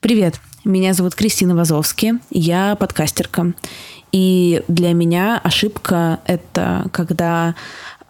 [0.00, 3.52] Привет, меня зовут Кристина Вазовски, я подкастерка.
[4.12, 7.54] И для меня ошибка— это когда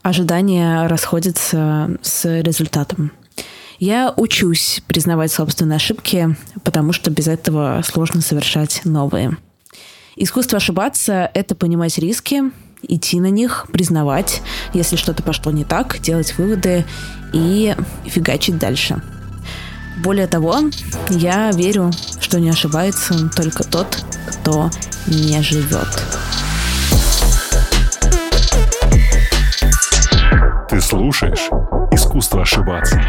[0.00, 3.10] ожидания расходятся с результатом.
[3.80, 9.36] Я учусь признавать собственные ошибки, потому что без этого сложно совершать новые.
[10.14, 12.52] Искусство ошибаться— это понимать риски,
[12.82, 14.42] идти на них, признавать,
[14.74, 16.84] если что-то пошло не так, делать выводы
[17.32, 17.74] и
[18.06, 19.02] фигачить дальше—
[20.02, 20.58] более того,
[21.10, 21.90] я верю,
[22.20, 24.70] что не ошибается только тот, кто
[25.06, 25.88] не живет.
[30.68, 31.50] Ты слушаешь
[31.92, 33.00] «Искусство ошибаться».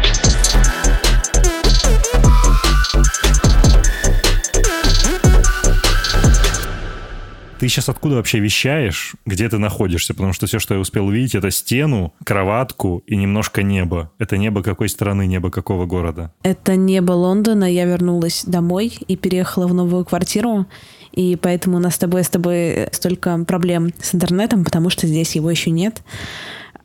[7.62, 9.14] Ты сейчас откуда вообще вещаешь?
[9.24, 10.14] Где ты находишься?
[10.14, 14.10] Потому что все, что я успел увидеть, это стену, кроватку и немножко небо.
[14.18, 16.32] Это небо какой страны, небо какого города?
[16.42, 17.72] Это небо Лондона.
[17.72, 20.66] Я вернулась домой и переехала в новую квартиру.
[21.12, 25.36] И поэтому у нас с тобой, с тобой столько проблем с интернетом, потому что здесь
[25.36, 26.02] его еще нет.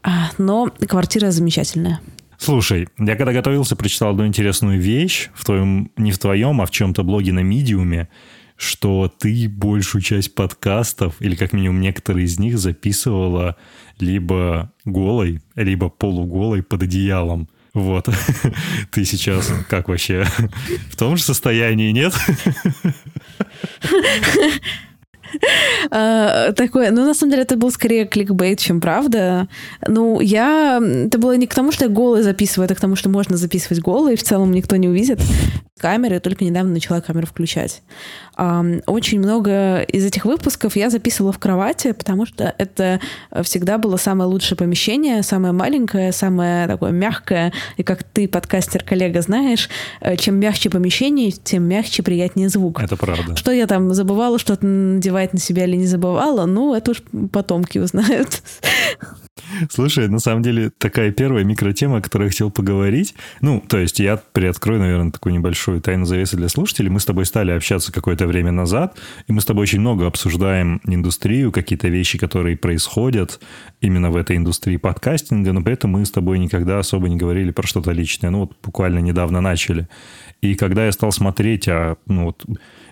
[0.03, 2.02] А, но квартира замечательная.
[2.37, 6.69] Слушай, я когда готовился, прочитал одну интересную вещь в твоем, не в твоем, а в
[6.69, 8.09] чем-то блоге на Медиуме
[8.58, 13.55] что ты большую часть подкастов, или как минимум некоторые из них, записывала
[13.99, 17.47] либо голой, либо полуголой под одеялом.
[17.73, 18.09] Вот.
[18.91, 20.25] Ты сейчас как вообще?
[20.89, 22.14] В том же состоянии, нет?
[25.92, 29.47] Uh, такое, ну, на самом деле, это был скорее кликбейт, чем правда.
[29.86, 30.81] Ну, я...
[30.81, 33.81] Это было не к тому, что я голый записываю, это к тому, что можно записывать
[33.81, 35.19] голый, и в целом никто не увидит
[35.77, 37.83] камеры, только недавно начала камеру включать.
[38.38, 42.99] Очень много из этих выпусков я записывала в кровати, потому что это
[43.41, 47.52] всегда было самое лучшее помещение, самое маленькое, самое такое мягкое.
[47.77, 49.69] И как ты, подкастер-коллега, знаешь,
[50.02, 52.80] э, чем мягче помещение, тем мягче, приятнее звук.
[52.80, 53.35] Это правда.
[53.35, 57.80] Что я там забывала, что-то надевать на себя или не забывала, ну, это уж потомки
[57.80, 58.43] узнают.
[59.69, 63.15] Слушай, на самом деле такая первая микротема, о которой я хотел поговорить.
[63.42, 66.89] Ну, то есть я приоткрою, наверное, такую небольшую тайну завесы для слушателей.
[66.89, 70.82] Мы с тобой стали общаться какое-то время назад, и мы с тобой очень много обсуждаем
[70.86, 73.39] индустрию, какие-то вещи, которые происходят
[73.82, 77.52] именно в этой индустрии подкастинга, но при этом мы с тобой никогда особо не говорили
[77.52, 78.30] про что-то личное.
[78.30, 79.87] Ну, вот буквально недавно начали.
[80.42, 82.45] И когда я стал смотреть, а, ну, вот,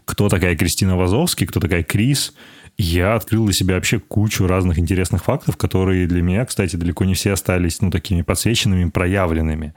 [0.06, 2.34] кто такая Кристина Вазовский, кто такая Крис,
[2.78, 7.14] я открыл для себя вообще кучу разных интересных фактов, которые для меня, кстати, далеко не
[7.14, 9.74] все остались, ну, такими подсвеченными, проявленными.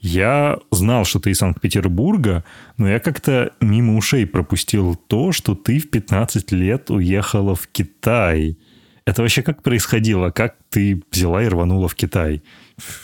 [0.00, 2.44] Я знал, что ты из Санкт-Петербурга,
[2.76, 8.58] но я как-то мимо ушей пропустил то, что ты в 15 лет уехала в Китай.
[9.04, 10.30] Это вообще как происходило?
[10.30, 12.42] Как ты взяла и рванула в Китай?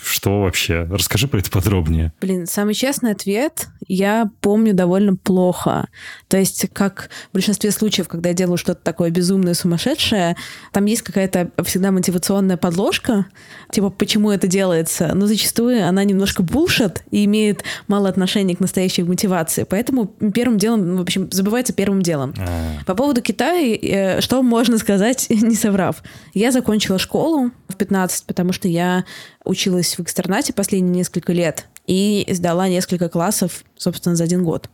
[0.04, 0.86] Что вообще?
[0.90, 2.12] Расскажи про это подробнее.
[2.20, 5.88] Блин, самый честный ответ я помню довольно плохо.
[6.28, 10.36] То есть, как в большинстве случаев, когда я делаю что-то такое безумное, сумасшедшее,
[10.72, 13.26] там есть какая-то всегда мотивационная подложка,
[13.70, 15.12] типа, почему это делается.
[15.14, 19.64] Но зачастую она немножко булшит и имеет мало отношения к настоящей мотивации.
[19.64, 22.34] Поэтому первым делом, в общем, забывается первым делом.
[22.38, 22.84] А-а-а.
[22.84, 26.02] По поводу Китая, э, что можно сказать, не соврав.
[26.32, 29.04] Я закончила школу в 15, потому что я
[29.44, 34.68] училась в экстернате последние несколько лет и сдала несколько классов, собственно, за один год.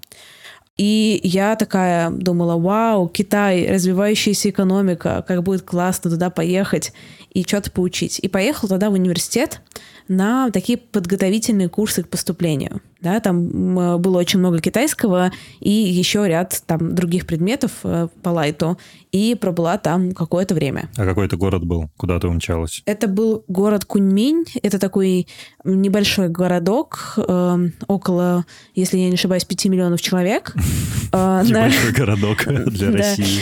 [0.77, 6.93] И я такая думала, вау, Китай, развивающаяся экономика, как будет классно туда поехать
[7.31, 8.19] и что-то поучить.
[8.19, 9.61] И поехала тогда в университет
[10.09, 12.81] на такие подготовительные курсы к поступлению.
[13.01, 18.79] Да, там было очень много китайского и еще ряд там других предметов э, по лайту.
[19.11, 20.89] И пробыла там какое-то время.
[20.97, 21.91] А какой это город был?
[21.97, 22.83] Куда ты умчалась?
[22.87, 24.45] Это был город Куньминь.
[24.63, 25.27] Это такой
[25.65, 28.45] небольшой городок, э, около,
[28.75, 30.55] если я не ошибаюсь, 5 миллионов человек.
[31.13, 33.41] Э, небольшой городок для России.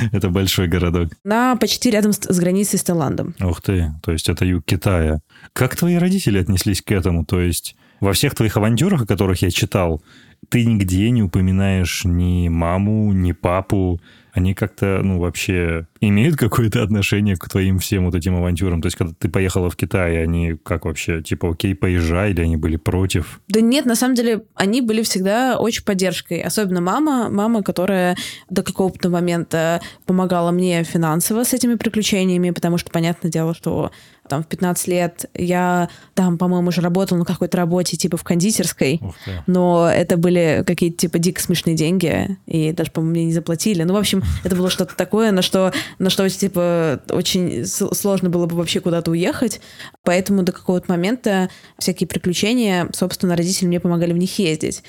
[0.12, 1.08] Это большой городок.
[1.24, 3.34] На почти рядом с границей с Таиландом.
[3.40, 5.20] Ух ты, то есть это юг Китая.
[5.52, 7.24] Как твои родители отнеслись к этому?
[7.24, 10.02] То есть во всех твоих авантюрах, о которых я читал,
[10.48, 14.00] ты нигде не упоминаешь ни маму, ни папу,
[14.32, 18.80] они как-то, ну, вообще имеют какое-то отношение к твоим всем вот этим авантюрам?
[18.80, 22.56] То есть, когда ты поехала в Китай, они как вообще, типа, окей, поезжай, или они
[22.56, 23.40] были против?
[23.48, 26.40] Да нет, на самом деле, они были всегда очень поддержкой.
[26.40, 28.16] Особенно мама, мама, которая
[28.48, 33.90] до какого-то момента помогала мне финансово с этими приключениями, потому что, понятное дело, что
[34.30, 39.00] там в 15 лет я там, по-моему, уже работала на какой-то работе типа в кондитерской,
[39.46, 43.82] но это были какие-то типа дико смешные деньги, и даже, по-моему, мне не заплатили.
[43.82, 48.46] Ну, в общем, это было что-то такое, на что, на что типа очень сложно было
[48.46, 49.60] бы вообще куда-то уехать,
[50.04, 54.82] поэтому до какого-то момента всякие приключения, собственно, родители мне помогали в них ездить.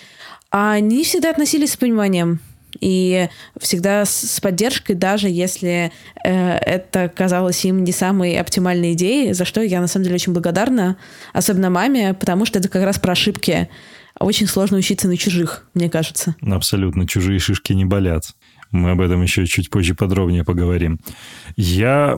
[0.51, 2.39] А они всегда относились с пониманием
[2.79, 3.27] и
[3.59, 5.91] всегда с поддержкой, даже если
[6.23, 10.33] э, это казалось им не самой оптимальной идеей, за что я на самом деле очень
[10.33, 10.97] благодарна,
[11.33, 13.69] особенно маме, потому что это как раз про ошибки.
[14.19, 16.35] Очень сложно учиться на чужих, мне кажется.
[16.41, 18.35] Абсолютно, чужие шишки не болят.
[18.71, 20.99] Мы об этом еще чуть позже подробнее поговорим.
[21.55, 22.17] Я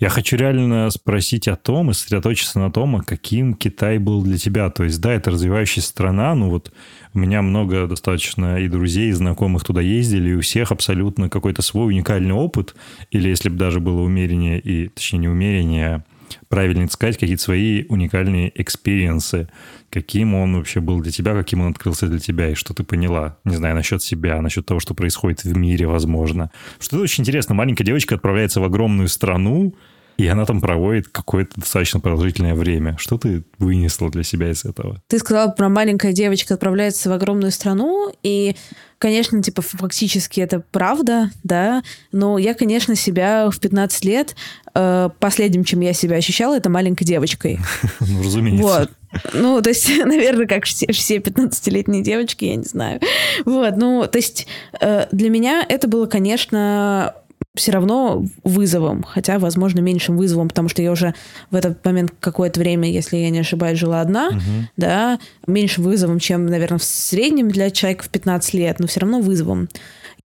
[0.00, 4.70] я хочу реально спросить о том и сосредоточиться на том, каким Китай был для тебя.
[4.70, 6.72] То есть, да, это развивающаяся страна, ну вот
[7.12, 11.60] у меня много достаточно и друзей, и знакомых туда ездили, и у всех абсолютно какой-то
[11.60, 12.74] свой уникальный опыт,
[13.10, 16.02] или если бы даже было умереннее, и, точнее, не умереннее, а
[16.48, 19.48] правильно сказать, какие-то свои уникальные experience ы.
[19.90, 23.38] Каким он вообще был для тебя, каким он открылся для тебя, и что ты поняла,
[23.44, 26.50] не знаю, насчет себя, насчет того, что происходит в мире, возможно.
[26.78, 27.54] Что это очень интересно.
[27.54, 29.74] Маленькая девочка отправляется в огромную страну,
[30.16, 32.96] и она там проводит какое-то достаточно продолжительное время.
[32.98, 35.02] Что ты вынесла для себя из этого?
[35.08, 38.54] Ты сказала про маленькая девочка отправляется в огромную страну, и,
[38.98, 44.36] конечно, типа фактически это правда, да, но я, конечно, себя в 15 лет
[44.74, 47.58] э, последним, чем я себя ощущала, это маленькой девочкой.
[48.00, 48.62] Ну, разумеется.
[48.62, 48.90] Вот.
[49.34, 53.00] Ну, то есть, наверное, как все, все 15-летние девочки, я не знаю.
[53.44, 54.46] Вот, ну, то есть,
[54.80, 57.14] э, для меня это было, конечно,
[57.56, 61.14] все равно вызовом, хотя, возможно, меньшим вызовом, потому что я уже
[61.50, 64.40] в этот момент какое-то время, если я не ошибаюсь, жила одна, угу.
[64.76, 69.20] да, меньшим вызовом, чем, наверное, в среднем для человека в 15 лет, но все равно
[69.20, 69.68] вызовом.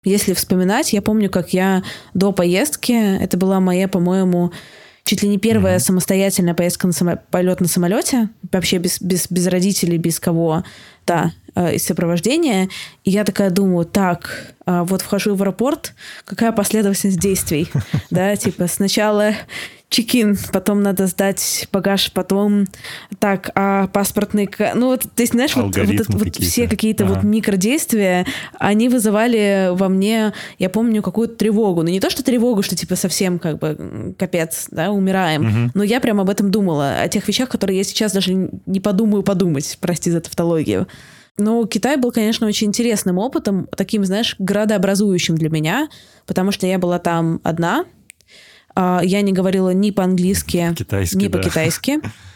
[0.04, 1.82] Если вспоминать, я помню, как я
[2.12, 4.52] до поездки, это была моя, по-моему,
[5.04, 5.80] чуть ли не первая mm-hmm.
[5.80, 7.18] самостоятельная поездка на само...
[7.30, 10.62] полет на самолете, вообще без, без, без родителей, без кого,
[11.06, 12.68] да, э, из сопровождения.
[13.04, 17.68] И я такая думаю, так, э, вот вхожу в аэропорт, какая последовательность действий?
[18.10, 19.34] Да, типа сначала
[19.94, 22.66] чекин, потом надо сдать багаж, потом
[23.20, 24.50] так, а паспортный...
[24.74, 27.14] Ну, вот, то есть, знаешь, вот, вот, вот, вот все какие-то ага.
[27.14, 28.26] вот микродействия,
[28.58, 31.82] они вызывали во мне, я помню, какую-то тревогу.
[31.82, 35.70] Ну, не то, что тревогу, что, типа, совсем как бы капец, да, умираем, угу.
[35.74, 39.22] но я прям об этом думала, о тех вещах, которые я сейчас даже не подумаю
[39.22, 40.88] подумать, прости за тавтологию.
[41.36, 45.88] Но Китай был, конечно, очень интересным опытом, таким, знаешь, градообразующим для меня,
[46.26, 47.86] потому что я была там одна,
[48.74, 50.58] а, я не говорила ни по-английски,
[51.24, 52.00] ни по-китайски.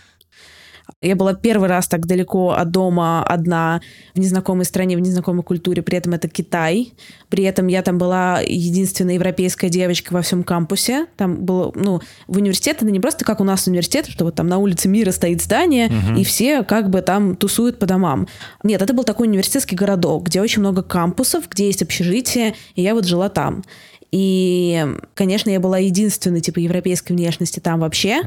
[1.00, 3.81] Я была первый раз так далеко от дома одна
[4.14, 6.93] в незнакомой стране, в незнакомой культуре, при этом это Китай.
[7.29, 11.06] При этом я там была единственная европейская девочка во всем кампусе.
[11.17, 14.49] Там было, ну, в университет это не просто как у нас университет, что вот там
[14.49, 16.19] на улице мира стоит здание, угу.
[16.19, 18.26] и все как бы там тусуют по домам.
[18.62, 22.94] Нет, это был такой университетский городок, где очень много кампусов, где есть общежитие, и я
[22.94, 23.62] вот жила там.
[24.10, 28.22] И, конечно, я была единственной, типа, европейской внешности там вообще.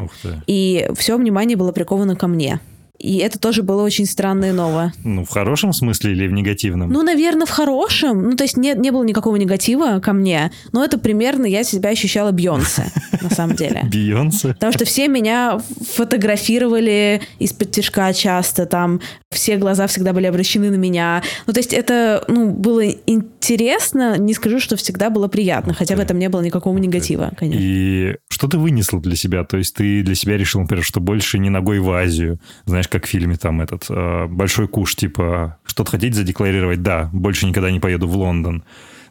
[0.48, 2.60] И все внимание было приковано ко мне.
[3.01, 4.94] И это тоже было очень странно и ново.
[5.03, 6.92] Ну, в хорошем смысле или в негативном?
[6.92, 8.30] Ну, наверное, в хорошем.
[8.30, 10.51] Ну, то есть не, не было никакого негатива ко мне.
[10.71, 13.81] Но это примерно я себя ощущала Бьонсе, на самом деле.
[13.92, 14.50] Бьонсе?
[14.50, 15.59] Потому что все меня
[15.95, 19.01] фотографировали из-под тяжка часто, там
[19.31, 21.24] все глаза всегда были обращены на меня.
[21.48, 26.00] Ну, то есть это, ну, было интересно, не скажу, что всегда было приятно, хотя в
[26.00, 27.59] этом не было никакого негатива, конечно.
[27.62, 29.44] И что ты вынесла для себя?
[29.44, 33.06] То есть ты для себя решил, например, что больше не ногой в Азию, знаешь, как
[33.06, 36.84] в фильме там этот э, большой куш, типа, что-то хотите задекларировать?
[36.84, 38.64] Да, больше никогда не поеду в Лондон.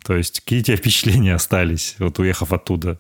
[0.05, 2.99] То есть какие у тебя впечатления остались, вот уехав оттуда?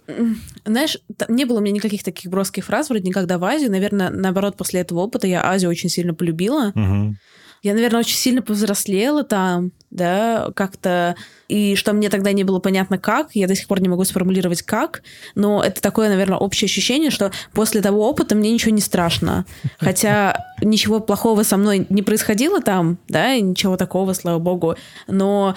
[0.65, 3.71] Знаешь, не было у меня никаких таких броских фраз, вроде никогда в Азию.
[3.71, 6.73] Наверное, наоборот, после этого опыта я Азию очень сильно полюбила.
[6.75, 7.17] Угу.
[7.63, 11.17] Я, наверное, очень сильно повзрослела там, да, как-то...
[11.51, 14.63] И что мне тогда не было понятно как, я до сих пор не могу сформулировать
[14.63, 15.03] как,
[15.35, 19.45] но это такое, наверное, общее ощущение, что после того опыта мне ничего не страшно.
[19.79, 24.77] Хотя ничего плохого со мной не происходило там, да, ничего такого, слава богу,
[25.09, 25.57] но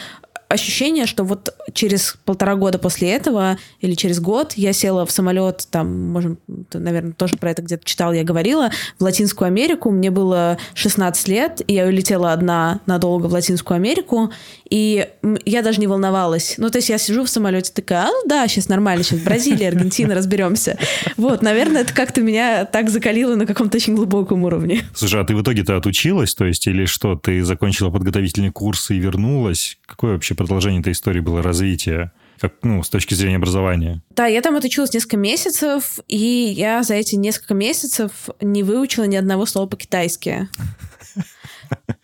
[0.54, 5.68] ощущение, что вот через полтора года после этого или через год я села в самолет,
[5.70, 6.38] там, можем,
[6.70, 8.70] ты, наверное, тоже про это где-то читал, я говорила,
[9.00, 9.92] в Латинскую Америку.
[9.92, 14.32] Мне было 16 лет, и я улетела одна надолго в Латинскую Америку,
[14.70, 15.08] и
[15.46, 16.56] я даже не волновалась.
[16.58, 19.70] Ну, то есть я сижу в самолете такая, а, ну да, сейчас нормально, сейчас Бразилия,
[19.70, 20.78] Аргентина, разберемся.
[21.18, 24.82] Вот, наверное, это как-то меня так закалило на каком-то очень глубоком уровне.
[24.94, 28.98] Слушай, а ты в итоге-то отучилась, то есть, или что, ты закончила подготовительный курс и
[28.98, 29.78] вернулась?
[29.86, 32.12] Какое вообще продолжение этой истории было развитие?
[32.44, 34.02] как, ну, с точки зрения образования?
[34.10, 39.16] Да, я там отучилась несколько месяцев, и я за эти несколько месяцев не выучила ни
[39.16, 40.50] одного слова по-китайски.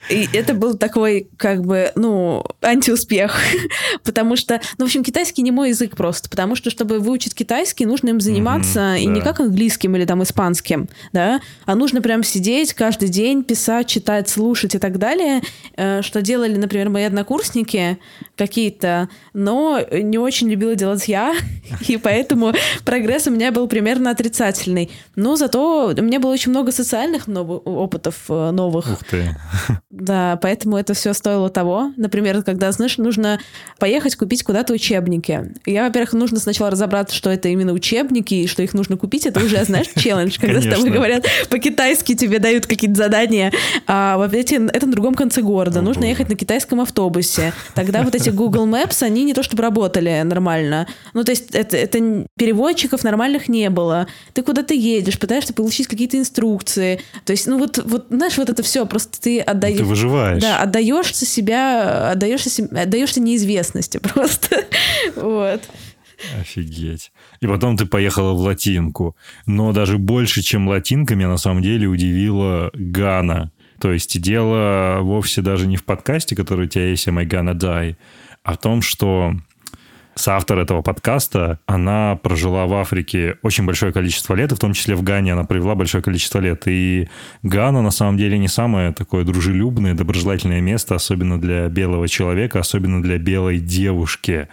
[0.10, 3.38] И это был такой, как бы, ну, антиуспех.
[4.03, 6.29] потому что, ну, в общем, китайский не мой язык просто.
[6.29, 9.12] Потому что, чтобы выучить китайский, нужно им заниматься mm-hmm, и да.
[9.12, 14.29] не как английским или там испанским, да, а нужно прям сидеть каждый день, писать, читать,
[14.29, 15.41] слушать и так далее,
[15.75, 18.00] э, что делали, например, мои однокурсники
[18.36, 21.36] какие-то, но не очень любила делать я,
[21.88, 22.53] и поэтому
[22.86, 24.89] прогресс у меня был примерно отрицательный.
[25.15, 28.91] Но зато у меня было очень много социальных опытов э, новых.
[28.91, 29.36] Ух ты.
[29.89, 31.91] Да, поэтому это все стоило того.
[31.98, 33.39] Например, когда, знаешь, нужно
[33.79, 35.51] поехать купить куда-то учебники.
[35.65, 39.25] Я, во-первых, нужно сначала разобраться, что это именно учебники, и что их нужно купить.
[39.25, 43.51] Это уже, знаешь, челлендж, когда с тобой говорят по-китайски, тебе дают какие-то задания.
[43.88, 45.81] А в это на другом конце города.
[45.81, 47.51] Нужно ехать на китайском автобусе.
[47.74, 50.88] Тогда вот эти Google Maps, они не то чтобы работали нормально.
[51.15, 54.05] Ну, то есть это, это переводчиков нормальных не было.
[54.34, 57.01] Ты куда-то едешь, пытаешься получить какие-то инструкции.
[57.25, 59.78] То есть, ну вот, вот знаешь, вот это все, просто ты отдаешь...
[59.79, 60.41] Ты выживаешь.
[60.41, 64.65] Да, отдаешься себя, отдаешься, отдаешься неизвестности просто.
[65.15, 65.62] вот.
[66.39, 67.12] Офигеть.
[67.41, 69.15] И потом ты поехала в латинку.
[69.45, 73.51] Но даже больше, чем латинка, меня на самом деле удивила Гана.
[73.79, 77.53] То есть дело вовсе даже не в подкасте, который у тебя есть «Am I gonna
[77.53, 77.95] die?»,
[78.43, 79.33] а в том, что
[80.19, 84.95] соавтор этого подкаста, она прожила в Африке очень большое количество лет, и в том числе
[84.95, 86.63] в Гане она провела большое количество лет.
[86.67, 87.09] И
[87.43, 93.01] Гана на самом деле не самое такое дружелюбное, доброжелательное место, особенно для белого человека, особенно
[93.01, 94.47] для белой девушки.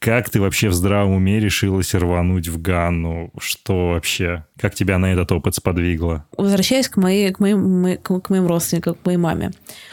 [0.00, 3.30] Как ты вообще в здравом уме решилась рвануть в Ганну?
[3.38, 4.46] Что вообще?
[4.58, 6.24] Как тебя на этот опыт сподвигло?
[6.38, 9.50] Возвращаясь к, моей, к, моим, к моим родственникам, к моей маме.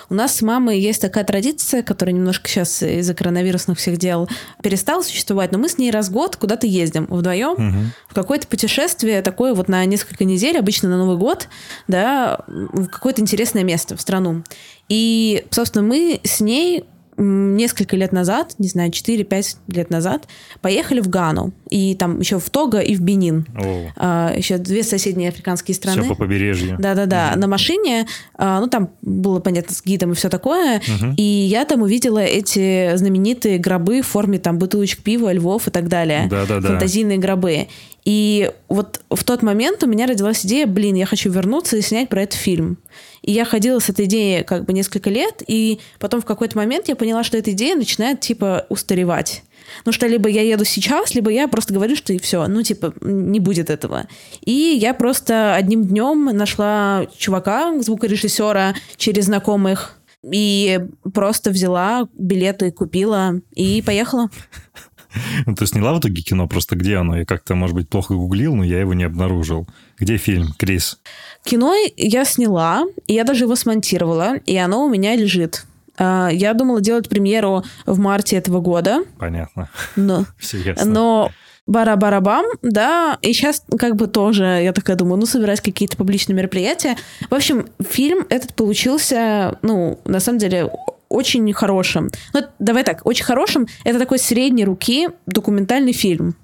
[0.10, 4.30] У нас с мамой есть такая традиция, которая немножко сейчас из-за коронавирусных всех дел
[4.64, 7.92] перестала существовать, но мы с ней раз в год куда-то ездим вдвоем угу.
[8.08, 11.50] в какое-то путешествие такое вот на несколько недель, обычно на Новый год,
[11.90, 14.44] да, в какое-то интересное место, в страну.
[14.88, 16.86] И, собственно, мы с ней
[17.18, 20.28] несколько лет назад, не знаю, 4-5 лет назад,
[20.62, 21.52] поехали в Гану.
[21.70, 23.46] И там еще в Того и в Бенин.
[23.96, 26.02] А, еще две соседние африканские страны.
[26.02, 26.78] Все по побережью.
[26.80, 27.32] Да-да-да.
[27.32, 27.40] Угу.
[27.40, 30.78] На машине, а, ну там было, понятно, с гидом и все такое.
[30.78, 31.14] Угу.
[31.18, 35.88] И я там увидела эти знаменитые гробы в форме там бутылочек пива, львов и так
[35.88, 36.28] далее.
[36.30, 36.68] Да-да-да.
[36.70, 37.68] Фантазийные гробы.
[38.08, 42.08] И вот в тот момент у меня родилась идея, блин, я хочу вернуться и снять
[42.08, 42.78] про этот фильм.
[43.22, 46.88] И я ходила с этой идеей как бы несколько лет, и потом в какой-то момент
[46.88, 49.44] я поняла, что эта идея начинает типа устаревать.
[49.84, 52.94] Ну что либо я еду сейчас, либо я просто говорю, что и все, ну типа
[53.02, 54.08] не будет этого.
[54.40, 60.80] И я просто одним днем нашла чувака, звукорежиссера через знакомых, и
[61.14, 64.30] просто взяла билеты, купила и поехала.
[65.46, 67.18] Ну, ты сняла в итоге кино, просто где оно?
[67.18, 69.68] Я как-то, может быть, плохо гуглил, но я его не обнаружил.
[69.98, 71.00] Где фильм, Крис?
[71.44, 75.66] Кино я сняла, и я даже его смонтировала, и оно у меня лежит.
[75.98, 79.04] А, я думала делать премьеру в марте этого года.
[79.18, 79.70] Понятно.
[79.96, 80.86] Но, Все ясно.
[80.86, 81.32] но
[81.66, 86.96] бара-барабам, да, и сейчас как бы тоже, я такая думаю, ну, собирать какие-то публичные мероприятия.
[87.30, 90.70] В общем, фильм этот получился, ну, на самом деле,
[91.10, 92.10] очень хорошим.
[92.34, 93.68] Ну, давай так, очень хорошим.
[93.84, 96.36] Это такой средней руки документальный фильм.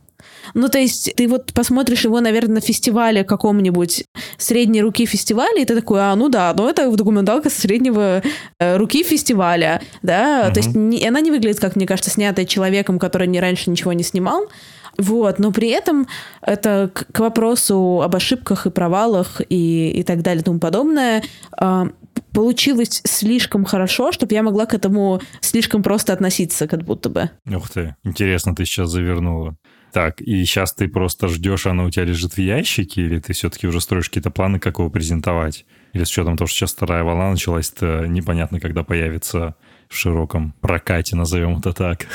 [0.53, 4.05] Ну, то есть ты вот посмотришь его, наверное, на фестивале каком-нибудь,
[4.38, 8.22] средней руки фестиваля, и ты такой, а, ну да, ну это документалка среднего
[8.60, 10.53] э, руки фестиваля, да, uh-huh.
[10.53, 13.93] то есть не, она не выглядит, как мне кажется, снятая человеком, который не раньше ничего
[13.93, 14.50] не снимал,
[14.98, 16.08] вот, но при этом
[16.41, 21.24] это к, к вопросу об ошибках и провалах и, и так далее и тому подобное,
[21.60, 21.84] э,
[22.32, 27.29] получилось слишком хорошо, чтобы я могла к этому слишком просто относиться, как будто бы.
[27.46, 29.55] Ух ты, интересно ты сейчас завернула.
[29.93, 33.67] Так, и сейчас ты просто ждешь, оно у тебя лежит в ящике, или ты все-таки
[33.67, 35.65] уже строишь какие-то планы, как его презентовать?
[35.93, 39.55] Или с учетом того, что сейчас вторая волна началась, то непонятно, когда появится
[39.89, 42.08] в широком прокате, назовем это так.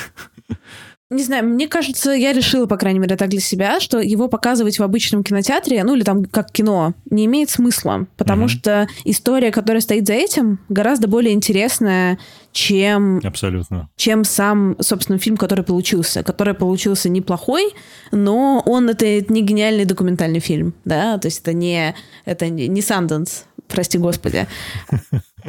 [1.11, 4.79] Не знаю, мне кажется, я решила, по крайней мере, так для себя, что его показывать
[4.79, 8.49] в обычном кинотеатре, ну или там как кино, не имеет смысла, потому mm-hmm.
[8.49, 12.19] что история, которая стоит за этим, гораздо более интересная,
[12.53, 13.23] чем...
[13.25, 13.89] Абсолютно.
[13.97, 16.23] Чем сам, собственно, фильм, который получился.
[16.23, 17.73] Который получился неплохой,
[18.13, 21.95] но он это не гениальный документальный фильм, да, то есть это не,
[22.27, 24.47] это не Санденс, прости господи.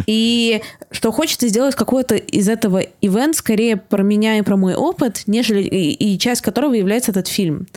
[0.05, 0.61] И
[0.91, 5.63] что хочется сделать какой-то из этого ивент скорее про меня и про мой опыт, нежели
[5.63, 7.67] и, и часть которого является этот фильм.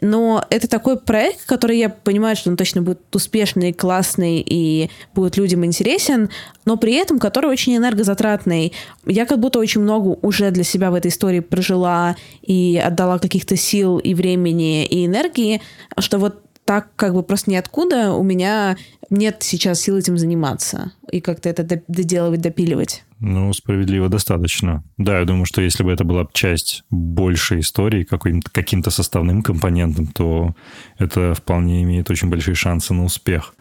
[0.00, 5.36] Но это такой проект, который я понимаю, что он точно будет успешный, классный и будет
[5.36, 6.30] людям интересен,
[6.64, 8.72] но при этом который очень энергозатратный.
[9.06, 13.56] Я как будто очень много уже для себя в этой истории прожила и отдала каких-то
[13.56, 15.62] сил и времени и энергии,
[15.98, 18.76] что вот так как бы просто ниоткуда у меня
[19.10, 23.04] нет сейчас сил этим заниматься и как-то это доделывать, допиливать.
[23.20, 24.82] Ну, справедливо достаточно.
[24.98, 30.06] Да, я думаю, что если бы это была часть большей истории, каким-то, каким-то составным компонентом,
[30.06, 30.54] то
[30.98, 33.54] это вполне имеет очень большие шансы на успех.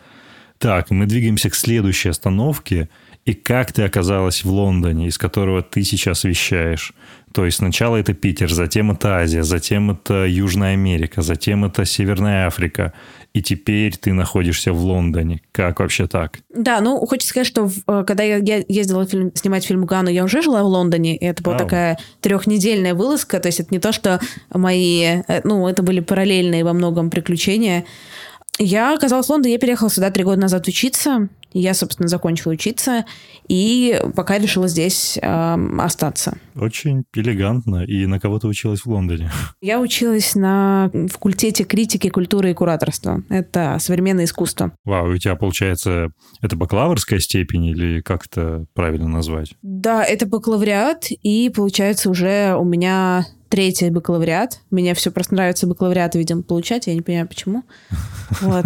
[0.58, 2.90] Так, мы двигаемся к следующей остановке.
[3.26, 6.94] И как ты оказалась в Лондоне, из которого ты сейчас вещаешь?
[7.34, 12.48] То есть сначала это Питер, затем это Азия, затем это Южная Америка, затем это Северная
[12.48, 12.94] Африка
[13.34, 15.42] и теперь ты находишься в Лондоне.
[15.52, 16.38] Как вообще так?
[16.54, 18.38] Да, ну, хочется сказать, что э, когда я
[18.68, 22.00] ездила фильм, снимать фильм Гану, я уже жила в Лондоне, и это была а, такая
[22.22, 24.20] трехнедельная вылазка, то есть это не то, что
[24.54, 27.86] мои, э, ну, это были параллельные во многом приключения.
[28.60, 31.28] Я оказалась в Лондоне, я переехала сюда три года назад учиться.
[31.54, 33.06] Я, собственно, закончила учиться
[33.48, 36.38] и пока решила здесь э, остаться.
[36.56, 37.84] Очень элегантно.
[37.84, 39.32] И на кого ты училась в Лондоне?
[39.62, 43.24] Я училась на факультете критики, культуры и кураторства.
[43.30, 44.72] Это современное искусство.
[44.86, 49.54] Вау, у тебя, получается, это бакалаврская степень или как это правильно назвать?
[49.62, 54.62] Да, это бакалавриат, и, получается, уже у меня третий бакалавриат.
[54.72, 56.88] Мне все просто нравится бакалавриат, видимо, получать.
[56.88, 57.64] Я не понимаю, почему.
[58.42, 58.66] Вот.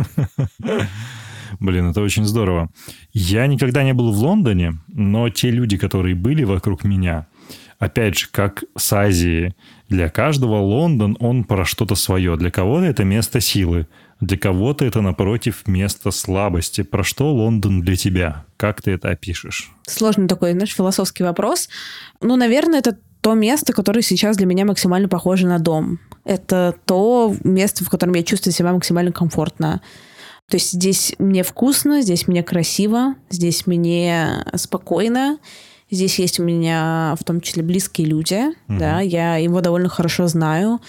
[1.59, 2.69] Блин, это очень здорово.
[3.13, 7.27] Я никогда не был в Лондоне, но те люди, которые были вокруг меня,
[7.79, 9.53] опять же, как с Азией,
[9.89, 12.35] для каждого Лондон, он про что-то свое.
[12.35, 13.87] Для кого-то это место силы,
[14.19, 16.81] для кого-то это, напротив, место слабости.
[16.81, 18.45] Про что Лондон для тебя?
[18.57, 19.71] Как ты это опишешь?
[19.85, 21.69] Сложный такой, знаешь, философский вопрос.
[22.21, 25.99] Ну, наверное, это то место, которое сейчас для меня максимально похоже на дом.
[26.23, 29.81] Это то место, в котором я чувствую себя максимально комфортно.
[30.49, 35.39] То есть здесь мне вкусно, здесь мне красиво, здесь мне спокойно.
[35.91, 38.77] Здесь есть у меня в том числе близкие люди, угу.
[38.79, 40.81] да, я его довольно хорошо знаю.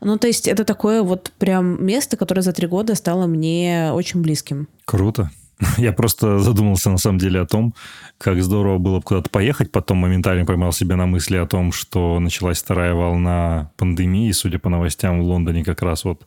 [0.00, 4.22] Ну, то есть это такое вот прям место, которое за три года стало мне очень
[4.22, 4.68] близким.
[4.84, 5.30] Круто.
[5.76, 7.74] Я просто задумался на самом деле о том,
[8.16, 9.72] как здорово было бы куда-то поехать.
[9.72, 14.30] Потом моментально поймал себя на мысли о том, что началась вторая волна пандемии.
[14.32, 16.26] Судя по новостям, в Лондоне как раз вот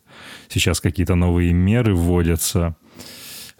[0.49, 2.75] сейчас какие-то новые меры вводятся.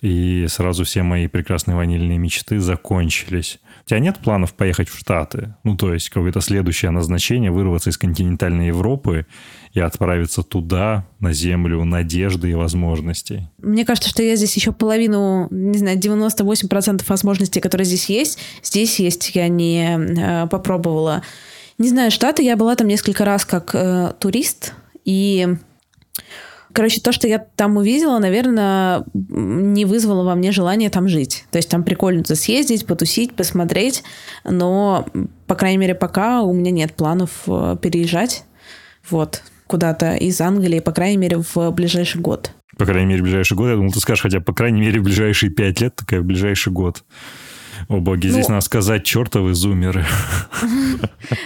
[0.02, 3.60] И сразу все мои прекрасные ванильные мечты закончились.
[3.86, 5.56] У тебя нет планов поехать в Штаты?
[5.64, 9.28] Ну, то есть какое-то следующее назначение, вырваться из континентальной Европы
[9.74, 13.50] и отправиться туда, на землю надежды и возможностей?
[13.58, 19.00] Мне кажется, что я здесь еще половину, не знаю, 98% возможностей, которые здесь есть, здесь
[19.00, 21.24] есть, я не э, попробовала.
[21.78, 24.74] Не знаю, Штаты, я была там несколько раз как э, турист,
[25.06, 25.48] и
[26.74, 31.44] Короче, то, что я там увидела, наверное, не вызвало во мне желание там жить.
[31.52, 34.04] То есть там прикольно съездить, потусить, посмотреть,
[34.46, 35.06] но,
[35.48, 38.46] по крайней мере, пока у меня нет планов э, переезжать
[39.10, 42.52] вот куда-то из Англии, по крайней мере, в ближайший год.
[42.78, 43.70] По крайней мере, в ближайший год.
[43.70, 46.74] Я думал, ты скажешь, хотя, по крайней мере, в ближайшие пять лет, такая в ближайший
[46.74, 47.04] год.
[47.92, 50.06] О боги, ну, здесь надо сказать чертовы зумеры.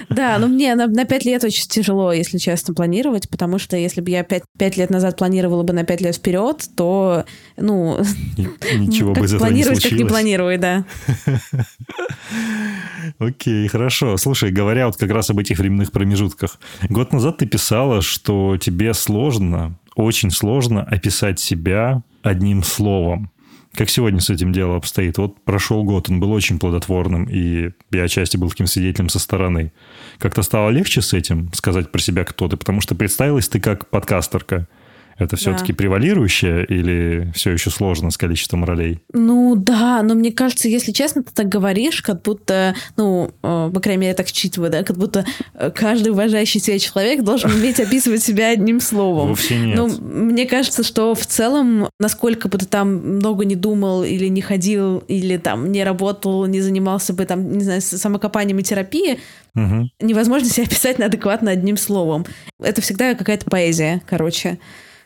[0.09, 4.01] Да, ну мне на, на 5 лет очень тяжело, если честно, планировать, потому что если
[4.01, 7.25] бы я 5, 5 лет назад планировала бы на 5 лет вперед, то,
[7.57, 7.99] ну...
[8.37, 9.83] Ничего бы из этого не случилось.
[9.83, 10.85] как не планирую, да.
[13.19, 14.17] Окей, хорошо.
[14.17, 16.59] Слушай, говоря вот как раз об этих временных промежутках.
[16.89, 23.31] Год назад ты писала, что тебе сложно, очень сложно описать себя одним словом.
[23.75, 25.17] Как сегодня с этим делом обстоит?
[25.17, 29.73] Вот прошел год, он был очень плодотворным, и я отчасти был таким свидетелем со стороны.
[30.17, 32.57] Как-то стало легче с этим сказать про себя, кто ты?
[32.57, 34.67] Потому что представилась ты как подкастерка–
[35.17, 35.77] это все-таки да.
[35.77, 38.99] превалирующее или все еще сложно с количеством ролей?
[39.13, 43.79] Ну да, но мне кажется, если честно, ты так говоришь, как будто, ну, э, по
[43.79, 47.79] крайней мере, я так считываю, да, как будто э, каждый уважающий себя человек должен уметь
[47.79, 49.29] описывать себя одним словом.
[49.29, 49.77] Вовсе нет.
[49.77, 54.41] Ну, мне кажется, что в целом, насколько бы ты там много не думал или не
[54.41, 59.19] ходил, или там не работал, не занимался бы там, не знаю, самокопанием и терапией,
[59.55, 59.89] угу.
[60.01, 62.25] невозможно себя описать адекватно одним словом.
[62.61, 64.59] Это всегда какая-то поэзия, короче.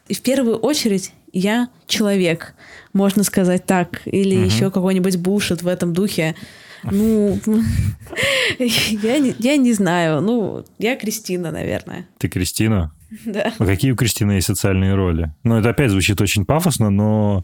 [0.10, 2.56] И в первую очередь я человек,
[2.94, 4.46] можно сказать так, или угу.
[4.46, 6.36] еще какой-нибудь бушет в этом духе.
[6.84, 7.40] Ну,
[8.60, 10.22] я, не, я не знаю.
[10.22, 12.08] Ну, я Кристина, наверное.
[12.18, 12.94] Ты Кристина?
[13.26, 13.52] Да.
[13.58, 15.34] А какие у Кристины есть социальные роли?
[15.44, 17.44] Ну, это опять звучит очень пафосно, но...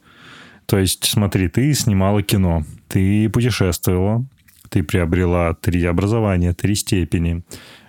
[0.68, 4.26] То есть, смотри, ты снимала кино, ты путешествовала,
[4.70, 7.44] ты приобрела три образования, три степени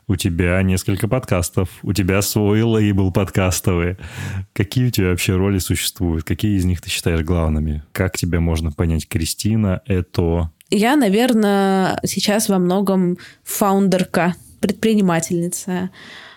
[0.08, 3.96] у тебя несколько подкастов, у тебя свой лейбл подкастовый.
[4.52, 6.24] Какие у тебя вообще роли существуют?
[6.24, 7.82] Какие из них ты считаешь главными?
[7.92, 9.08] Как тебя можно понять?
[9.08, 10.50] Кристина— это...
[10.70, 15.90] Я, наверное, сейчас во многом фаундерка, предпринимательница.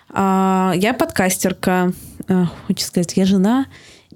[0.08, 1.92] А, я подкастерка,
[2.28, 3.66] а, хочу сказать, я жена,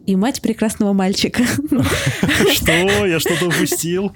[0.07, 1.45] и мать прекрасного мальчика.
[2.53, 3.07] Что?
[3.07, 4.13] Я что-то упустил?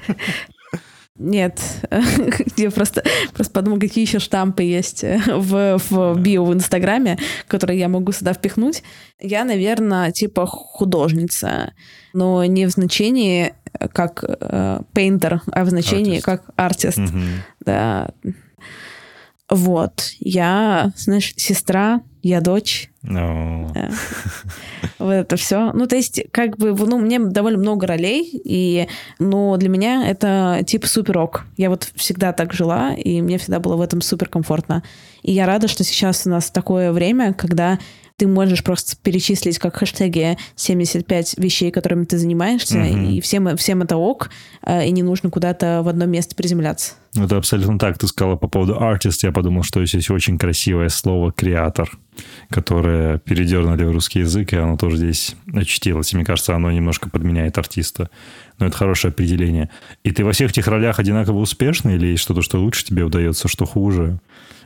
[1.18, 1.60] Нет,
[2.56, 3.02] я просто,
[3.34, 8.34] просто подумал, какие еще штампы есть в, в био в Инстаграме, которые я могу сюда
[8.34, 8.84] впихнуть.
[9.20, 11.72] Я, наверное, типа художница,
[12.12, 13.52] но не в значении
[13.92, 16.98] как э, painter, а в значении как артист.
[16.98, 17.28] Mm-hmm.
[17.66, 18.10] Да.
[19.50, 20.10] Вот.
[20.20, 22.90] Я, знаешь, сестра, я дочь.
[23.08, 23.72] No.
[23.72, 23.90] Да.
[24.98, 25.72] Вот это все.
[25.72, 30.62] Ну, то есть, как бы, ну, мне довольно много ролей, и, но для меня это
[30.66, 31.44] типа суперок.
[31.56, 34.82] Я вот всегда так жила, и мне всегда было в этом супер комфортно.
[35.22, 37.78] И я рада, что сейчас у нас такое время, когда
[38.18, 43.12] ты можешь просто перечислить как хэштеги 75 вещей, которыми ты занимаешься, mm-hmm.
[43.12, 44.30] и всем, всем это ок,
[44.66, 46.94] э, и не нужно куда-то в одно место приземляться.
[47.16, 47.96] Это абсолютно так.
[47.96, 51.88] Ты сказала по поводу артист, я подумал, что здесь очень красивое слово креатор,
[52.50, 56.12] которое передернули в русский язык, и оно тоже здесь очутилось.
[56.12, 58.10] И мне кажется, оно немножко подменяет артиста.
[58.58, 59.70] Но это хорошее определение.
[60.02, 63.48] И ты во всех этих ролях одинаково успешный или есть что-то, что лучше тебе удается,
[63.48, 64.20] что хуже?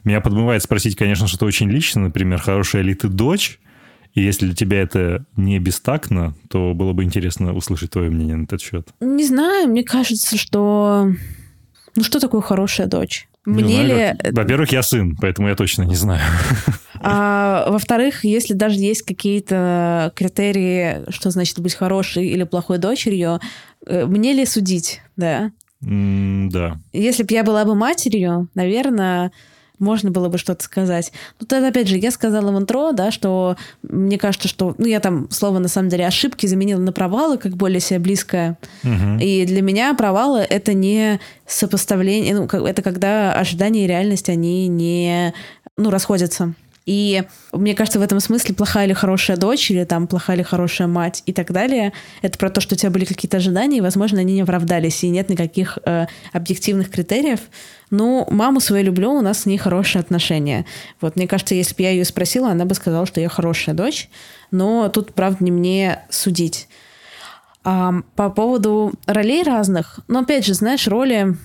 [0.05, 3.61] Меня подмывает спросить, конечно, что-то очень личное, например, хорошая ли ты дочь,
[4.14, 8.44] и если для тебя это не бестактно, то было бы интересно услышать твое мнение на
[8.44, 8.88] этот счет.
[9.00, 11.11] Не знаю, мне кажется, что...
[11.94, 13.28] Ну, что такое хорошая дочь?
[13.44, 14.14] Мне ли...
[14.31, 16.22] Во-первых, я сын, поэтому я точно не знаю.
[17.05, 23.40] А, во-вторых, если даже есть какие-то критерии, что значит быть хорошей или плохой дочерью,
[23.86, 25.50] мне ли судить, да?
[25.84, 26.78] Mm, да.
[26.92, 29.32] Если бы я была бы матерью, наверное,
[29.82, 31.12] можно было бы что-то сказать.
[31.40, 34.74] Ну, тогда, опять же, я сказала в интро, да, что мне кажется, что...
[34.78, 38.56] Ну, я там слово, на самом деле, ошибки заменила на провалы, как более себе близкое.
[38.84, 39.18] Угу.
[39.20, 42.34] И для меня провалы— это не сопоставление...
[42.34, 45.34] Ну, это когда ожидания и реальность, они не...
[45.76, 46.54] Ну, расходятся.
[46.84, 50.88] И мне кажется, в этом смысле плохая или хорошая дочь, или там плохая или хорошая
[50.88, 51.92] мать и так далее,
[52.22, 55.08] это про то, что у тебя были какие-то ожидания, и, возможно, они не оправдались, и
[55.08, 57.40] нет никаких э, объективных критериев.
[57.90, 60.64] Ну, маму свою люблю, у нас с ней хорошие отношения.
[61.00, 64.08] Вот, мне кажется, если бы я ее спросила, она бы сказала, что я хорошая дочь,
[64.50, 66.68] но тут, правда, не мне судить.
[67.64, 71.36] А, по поводу ролей разных, ну, опять же, знаешь, роли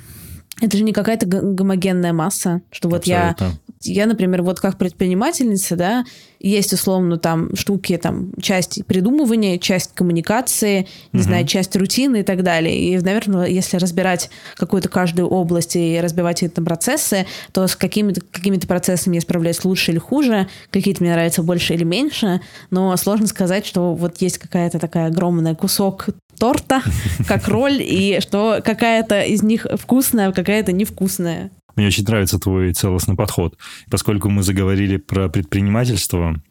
[0.60, 3.45] это же не какая-то гомогенная масса, что вот Абсолютно.
[3.45, 3.52] я
[3.88, 6.06] я, например, вот как предпринимательница, да,
[6.39, 11.28] есть условно там штуки, там часть придумывания, часть коммуникации, не угу.
[11.28, 12.80] знаю, часть рутины и так далее.
[12.80, 18.58] И, наверное, если разбирать какую-то каждую область и разбивать эти процессы, то с какими-то какими
[18.58, 23.65] процессами я справляюсь лучше или хуже, какие-то мне нравятся больше или меньше, но сложно сказать,
[23.65, 26.82] что вот есть какая-то такая огромная кусок торта,
[27.28, 31.52] как роль, и что какая-то из них вкусная, какая-то невкусная.
[31.76, 33.56] Мне очень нравится твой целостный подход.
[33.89, 36.41] Поскольку мы заговорили про предпринимательство,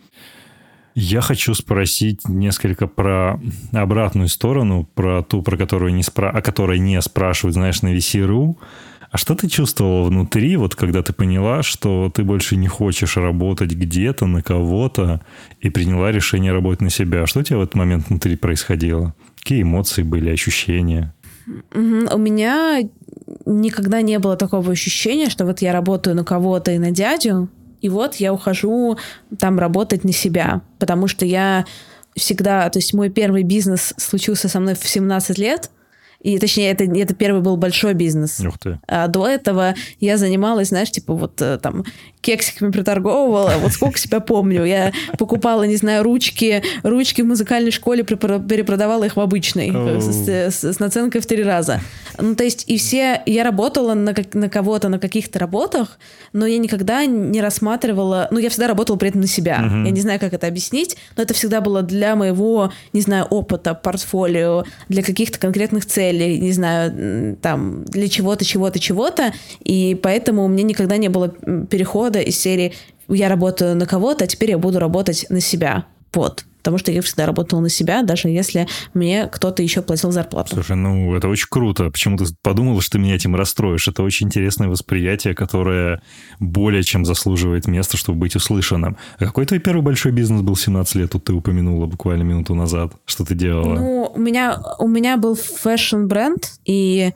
[0.94, 3.40] я хочу спросить несколько про
[3.72, 6.30] обратную сторону, про ту, про которую не спра...
[6.30, 8.56] о которой не спрашивают, знаешь, на VC.ru.
[9.10, 13.72] А что ты чувствовала внутри, вот когда ты поняла, что ты больше не хочешь работать
[13.72, 15.20] где-то, на кого-то,
[15.60, 17.26] и приняла решение работать на себя?
[17.26, 19.14] Что у тебя в этот момент внутри происходило?
[19.38, 21.14] Какие эмоции были, ощущения?
[21.72, 22.80] У меня
[23.44, 27.48] никогда не было такого ощущения, что вот я работаю на кого-то и на дядю,
[27.80, 28.98] и вот я ухожу
[29.38, 31.64] там работать на себя, потому что я
[32.16, 35.70] всегда, то есть мой первый бизнес случился со мной в 17 лет,
[36.26, 38.40] и точнее, это, это первый был большой бизнес.
[38.40, 38.80] Ух ты.
[38.88, 41.84] А до этого я занималась, знаешь, типа вот э, там
[42.20, 44.64] кексиками приторговывала, вот сколько себя помню.
[44.64, 50.00] Я покупала, не знаю, ручки, ручки в музыкальной школе, перепродавала их в обычной oh.
[50.00, 51.80] с, с, с наценкой в три раза.
[52.18, 53.22] Ну, то есть, и все...
[53.26, 56.00] Я работала на, на кого-то, на каких-то работах,
[56.32, 58.26] но я никогда не рассматривала...
[58.32, 59.60] Ну, я всегда работала при этом на себя.
[59.62, 59.84] Uh-huh.
[59.84, 63.74] Я не знаю, как это объяснить, но это всегда было для моего, не знаю, опыта,
[63.74, 69.32] портфолио, для каких-то конкретных целей, не знаю, там, для чего-то, чего-то, чего-то.
[69.64, 72.72] И поэтому у меня никогда не было перехода из серии
[73.08, 75.86] «Я работаю на кого-то, а теперь я буду работать на себя».
[76.12, 80.54] Вот потому что я всегда работала на себя, даже если мне кто-то еще платил зарплату.
[80.54, 81.90] Слушай, ну это очень круто.
[81.92, 83.86] Почему ты подумала, что ты меня этим расстроишь?
[83.86, 86.02] Это очень интересное восприятие, которое
[86.40, 88.96] более чем заслуживает места, чтобы быть услышанным.
[89.20, 91.12] А какой твой первый большой бизнес был 17 лет?
[91.12, 92.94] Тут ты упомянула буквально минуту назад.
[93.04, 93.76] Что ты делала?
[93.76, 97.12] Ну, у меня, у меня был fashion-бренд, и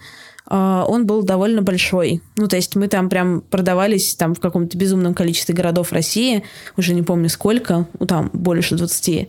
[0.51, 2.23] он был довольно большой.
[2.37, 6.43] Ну, то есть мы там прям продавались там в каком-то безумном количестве городов России,
[6.77, 9.29] уже не помню сколько, ну, там больше 20.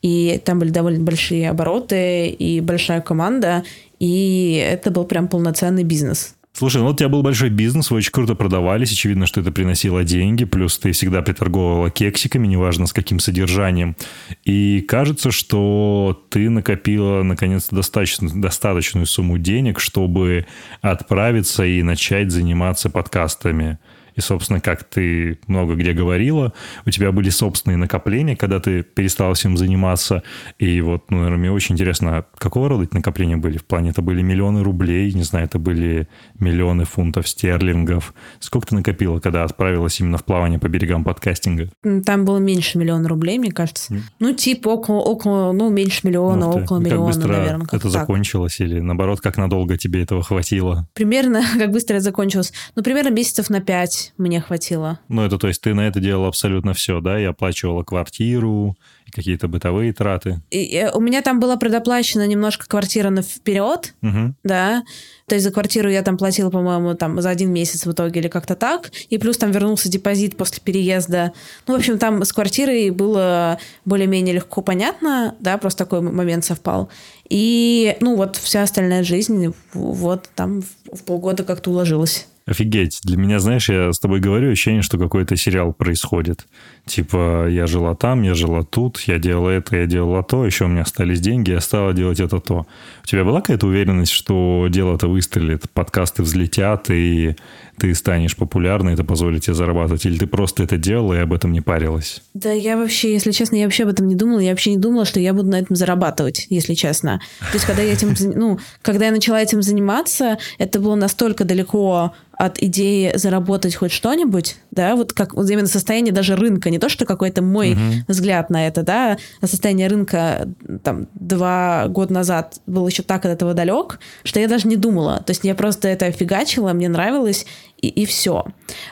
[0.00, 3.64] И там были довольно большие обороты и большая команда,
[4.00, 6.34] и это был прям полноценный бизнес.
[6.54, 10.04] Слушай, ну у тебя был большой бизнес, вы очень круто продавались, очевидно, что это приносило
[10.04, 13.96] деньги, плюс ты всегда приторговывала кексиками, неважно с каким содержанием.
[14.44, 20.46] И кажется, что ты накопила, наконец-то, достаточно, достаточную сумму денег, чтобы
[20.82, 23.78] отправиться и начать заниматься подкастами.
[24.14, 26.52] И, собственно, как ты много где говорила,
[26.86, 30.22] у тебя были собственные накопления, когда ты перестал всем заниматься.
[30.58, 33.58] И вот, ну, наверное, мне очень интересно, какого рода эти накопления были?
[33.58, 38.14] В плане, это были миллионы рублей, не знаю, это были миллионы фунтов стерлингов.
[38.40, 41.68] Сколько ты накопила, когда отправилась именно в плавание по берегам подкастинга?
[42.04, 43.94] Там было меньше миллиона рублей, мне кажется.
[43.94, 44.00] Mm.
[44.20, 47.66] Ну, типа около, около, ну, меньше миллиона, ну, около миллиона, быстро наверное.
[47.66, 47.92] Как это так.
[47.92, 48.60] закончилось?
[48.60, 50.88] Или, наоборот, как надолго тебе этого хватило?
[50.94, 52.52] Примерно, как быстро это закончилось.
[52.74, 54.98] Ну, примерно месяцев на пять мне хватило.
[55.08, 57.18] Ну, это то есть ты на это делала абсолютно все, да?
[57.18, 58.76] Я оплачивала квартиру,
[59.12, 60.40] какие-то бытовые траты.
[60.50, 64.34] И, и, у меня там была предоплачена немножко квартира на вперед, угу.
[64.42, 64.82] да.
[65.26, 68.28] То есть за квартиру я там платила, по-моему, там за один месяц в итоге или
[68.28, 68.90] как-то так.
[69.10, 71.32] И плюс там вернулся депозит после переезда.
[71.66, 76.88] Ну, в общем, там с квартирой было более-менее легко понятно, да, просто такой момент совпал.
[77.28, 80.62] И, ну, вот вся остальная жизнь вот там
[80.92, 82.26] в полгода как-то уложилась.
[82.44, 83.00] Офигеть.
[83.04, 86.46] Для меня, знаешь, я с тобой говорю, ощущение, что какой-то сериал происходит.
[86.86, 90.68] Типа, я жила там, я жила тут, я делала это, я делала то, еще у
[90.68, 92.66] меня остались деньги, я стала делать это то.
[93.04, 97.36] У тебя была какая-то уверенность, что дело-то выстрелит, подкасты взлетят, и
[97.78, 100.04] ты станешь популярной, это позволит тебе зарабатывать?
[100.06, 102.22] Или ты просто это делала и об этом не парилась?
[102.34, 104.40] Да я вообще, если честно, я вообще об этом не думала.
[104.40, 107.20] Я вообще не думала, что я буду на этом зарабатывать, если честно.
[107.40, 112.12] То есть, когда я этим, ну, когда я начала этим заниматься, это было настолько далеко
[112.42, 116.88] от идеи заработать хоть что-нибудь, да, вот как вот именно состояние даже рынка, не то,
[116.88, 117.92] что какой-то мой uh-huh.
[118.08, 120.48] взгляд на это, да, а состояние рынка
[120.82, 125.22] там два года назад был еще так от этого далек, что я даже не думала.
[125.24, 127.46] То есть я просто это фигачила, мне нравилось,
[127.80, 128.44] и, и все.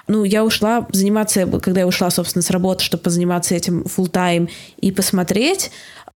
[0.06, 4.48] Ну, я ушла заниматься, когда я ушла, собственно, с работы, чтобы позаниматься этим full time
[4.80, 5.72] и посмотреть,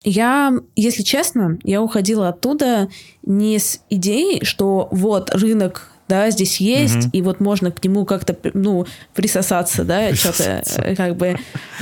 [0.04, 2.90] я, если честно, я уходила оттуда
[3.24, 7.08] не с идеей, что вот рынок да, здесь есть, угу.
[7.14, 11.36] и вот можно к нему как-то, ну, присосаться, да, что-то, э, как бы,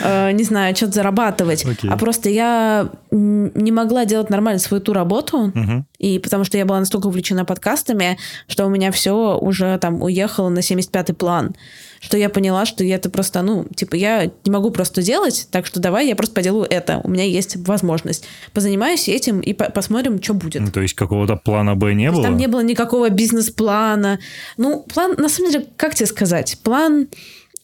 [0.05, 1.64] э, не знаю, что-то зарабатывать.
[1.66, 1.90] Окей.
[1.90, 5.85] А просто я не могла делать нормально свою ту работу, угу.
[5.99, 10.49] и потому что я была настолько увлечена подкастами, что у меня все уже там уехало
[10.49, 11.57] на 75-й план
[12.00, 15.66] что я поняла, что я это просто, ну, типа, я не могу просто делать, так
[15.66, 17.00] что давай я просто поделаю это.
[17.04, 18.24] У меня есть возможность.
[18.54, 20.62] Позанимаюсь этим и по посмотрим, что будет.
[20.62, 22.22] Ну, то есть какого-то плана Б не было?
[22.22, 24.18] Там не было никакого бизнес-плана.
[24.56, 26.58] Ну, план, на самом деле, как тебе сказать?
[26.62, 27.08] План...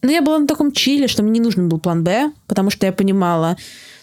[0.02, 2.84] Ну, я была на таком чиле, что мне не нужен был план Б, потому что
[2.84, 3.56] я понимала,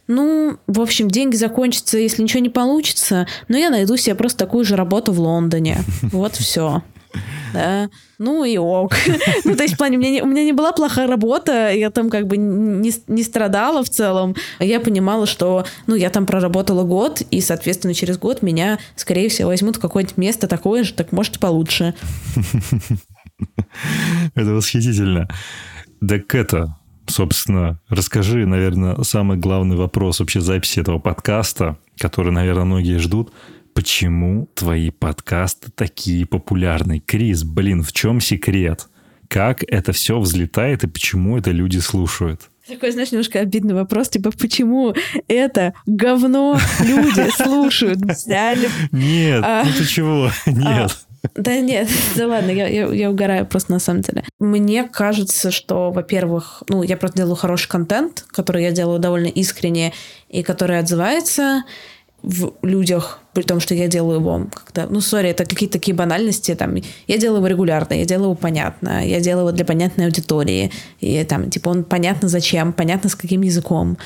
[0.08, 4.66] ну, в общем, деньги закончатся, если ничего не получится, но я найду себе просто такую
[4.66, 5.78] же работу в Лондоне.
[6.12, 6.82] Вот все
[7.54, 8.94] да, ну и ок.
[9.46, 11.90] ну, то есть, в плане, у меня, не, у меня не была плохая работа, я
[11.90, 14.36] там как бы не, не страдала в целом.
[14.60, 19.50] Я понимала, что, ну, я там проработала год, и, соответственно, через год меня, скорее всего,
[19.50, 21.94] возьмут в какое-нибудь место такое же, так может, получше.
[24.36, 25.28] Это восхитительно.
[26.08, 32.98] Так это, собственно, расскажи, наверное, самый главный вопрос вообще записи этого подкаста, который, наверное, многие
[32.98, 33.32] ждут
[33.74, 37.00] почему твои подкасты такие популярны?
[37.00, 38.88] Крис, блин, в чем секрет?
[39.28, 42.50] Как это все взлетает и почему это люди слушают?
[42.68, 44.94] Такой, знаешь, немножко обидный вопрос, типа, почему
[45.28, 48.00] это говно люди слушают?
[48.06, 48.70] Взяли.
[48.92, 50.30] Нет, а, ну ты чего?
[50.46, 50.92] Нет.
[51.26, 54.24] А, да нет, да ладно, я, я, я угораю просто на самом деле.
[54.40, 59.94] Мне кажется, что, во-первых, ну, я просто делаю хороший контент, который я делаю довольно искренне
[60.30, 61.64] и который отзывается
[62.24, 64.88] в людях, при том, что я делаю его как-то...
[64.90, 66.56] Ну, сори, это какие-то такие банальности.
[66.56, 66.76] Там,
[67.08, 70.72] я делаю его регулярно, я делаю его понятно, я делаю его для понятной аудитории.
[71.02, 73.98] И там, типа, он понятно зачем, понятно с каким языком.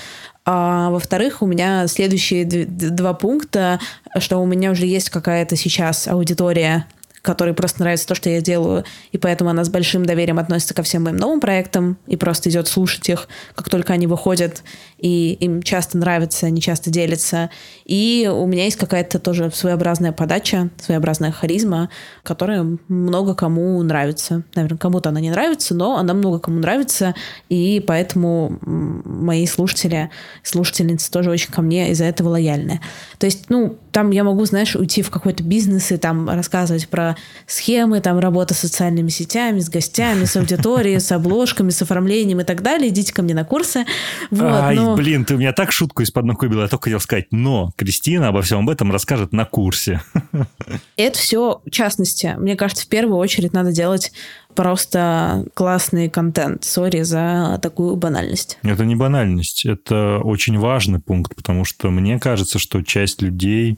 [0.45, 3.79] А во-вторых, у меня следующие два пункта,
[4.17, 6.85] что у меня уже есть какая-то сейчас аудитория
[7.27, 10.81] которой просто нравится то, что я делаю, и поэтому она с большим доверием относится ко
[10.81, 14.63] всем моим новым проектам и просто идет слушать их, как только они выходят,
[14.97, 17.49] и им часто нравится, они часто делятся.
[17.83, 21.89] И у меня есть какая-то тоже своеобразная подача, своеобразная харизма,
[22.23, 24.43] которая много кому нравится.
[24.55, 27.13] Наверное, кому-то она не нравится, но она много кому нравится,
[27.49, 30.09] и поэтому мои слушатели,
[30.43, 32.79] слушательницы тоже очень ко мне из-за этого лояльны.
[33.17, 37.16] То есть, ну, там я могу, знаешь, уйти в какой-то бизнес и там рассказывать про
[37.45, 42.43] схемы, там работа с социальными сетями, с гостями, с аудиторией, с обложками, с оформлением и
[42.43, 42.89] так далее.
[42.89, 43.85] Идите ко мне на курсы.
[44.31, 44.95] Вот, Ай, но...
[44.95, 46.63] блин, ты у меня так шутку из-под ног выбила.
[46.63, 50.01] Я только хотел сказать, но Кристина обо всем об этом расскажет на курсе.
[50.97, 52.35] Это все в частности.
[52.37, 54.11] Мне кажется, в первую очередь надо делать
[54.55, 56.63] просто классный контент.
[56.63, 58.57] Сори за такую банальность.
[58.63, 63.77] Это не банальность, это очень важный пункт, потому что мне кажется, что часть людей,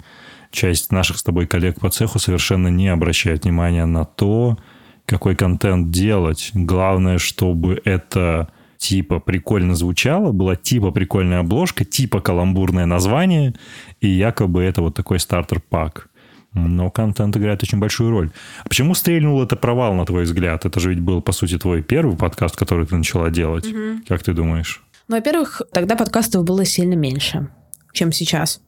[0.52, 4.58] часть наших с тобой коллег по цеху совершенно не обращает внимания на то,
[5.06, 6.52] какой контент делать.
[6.54, 13.54] Главное, чтобы это типа прикольно звучало, была типа прикольная обложка, типа каламбурное название,
[14.02, 16.10] и якобы это вот такой стартер-пак.
[16.54, 18.32] Но контент играет очень большую роль.
[18.64, 20.66] А почему стрельнул это провал, на твой взгляд?
[20.66, 23.68] Это же ведь был, по сути, твой первый подкаст, который ты начала делать.
[23.68, 24.06] Угу.
[24.08, 24.82] Как ты думаешь?
[25.08, 27.50] Ну, во-первых, тогда подкастов было сильно меньше,
[27.94, 28.62] чем сейчас.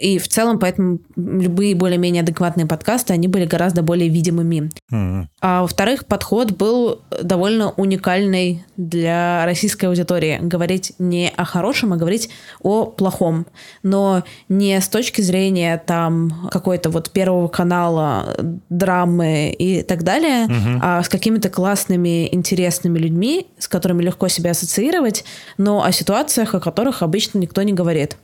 [0.00, 4.70] И в целом, поэтому любые более-менее адекватные подкасты, они были гораздо более видимыми.
[4.90, 5.26] Mm-hmm.
[5.42, 10.38] А во-вторых, подход был довольно уникальный для российской аудитории.
[10.40, 12.30] Говорить не о хорошем, а говорить
[12.62, 13.46] о плохом.
[13.82, 18.34] Но не с точки зрения там какой-то вот первого канала,
[18.70, 20.78] драмы и так далее, mm-hmm.
[20.80, 25.24] а с какими-то классными, интересными людьми, с которыми легко себя ассоциировать,
[25.58, 28.16] но о ситуациях, о которых обычно никто не говорит.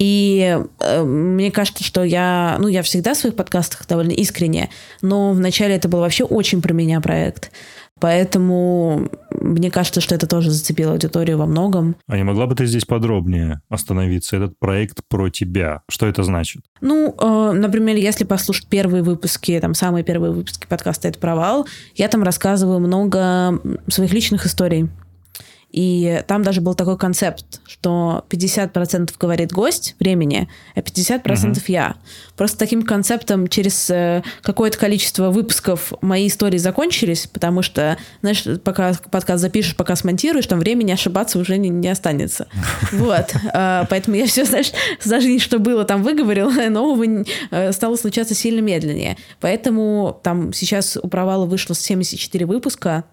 [0.00, 4.70] И э, мне кажется, что я, ну, я всегда в своих подкастах довольно искренне,
[5.02, 7.52] но вначале это был вообще очень про меня проект.
[8.00, 11.96] Поэтому мне кажется, что это тоже зацепило аудиторию во многом.
[12.06, 14.38] А не могла бы ты здесь подробнее остановиться?
[14.38, 15.82] Этот проект про тебя.
[15.90, 16.62] Что это значит?
[16.80, 22.08] Ну, э, например, если послушать первые выпуски, там самые первые выпуски подкаста «Это провал», я
[22.08, 24.88] там рассказываю много своих личных историй
[25.72, 31.60] и там даже был такой концепт, что 50% говорит гость времени, а 50% угу.
[31.68, 31.96] я.
[32.36, 38.94] Просто таким концептом через э, какое-то количество выпусков мои истории закончились, потому что, знаешь, пока
[39.10, 42.46] подкаст запишешь, пока смонтируешь, там времени ошибаться уже не, не останется.
[42.92, 43.34] Вот.
[43.52, 44.72] А, поэтому я все, знаешь,
[45.04, 49.16] даже что было там выговорила, нового э, стало случаться сильно медленнее.
[49.40, 53.04] Поэтому там сейчас у провала вышло 74 выпуска,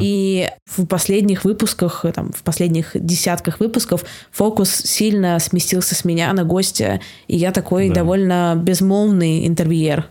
[0.00, 6.32] и в последних выпусках первых, там, в последних десятках выпусков фокус сильно сместился с меня
[6.32, 7.96] на гостя, и я такой да.
[7.96, 10.06] довольно безмолвный интервьюер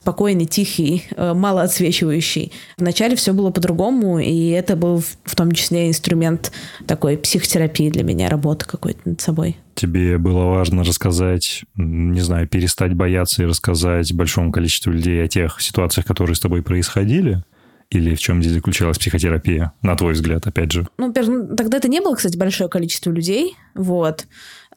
[0.00, 2.52] спокойный, тихий, э, мало отсвечивающий.
[2.78, 6.52] Вначале все было по-другому, и это был в том числе инструмент
[6.86, 9.56] такой психотерапии для меня, работы какой-то над собой.
[9.74, 15.60] Тебе было важно рассказать, не знаю, перестать бояться и рассказать большому количеству людей о тех
[15.60, 17.42] ситуациях, которые с тобой происходили?
[17.90, 20.86] Или в чем здесь заключалась психотерапия, на твой взгляд, опять же?
[20.98, 24.26] Ну, тогда это не было, кстати, большое количество людей, вот.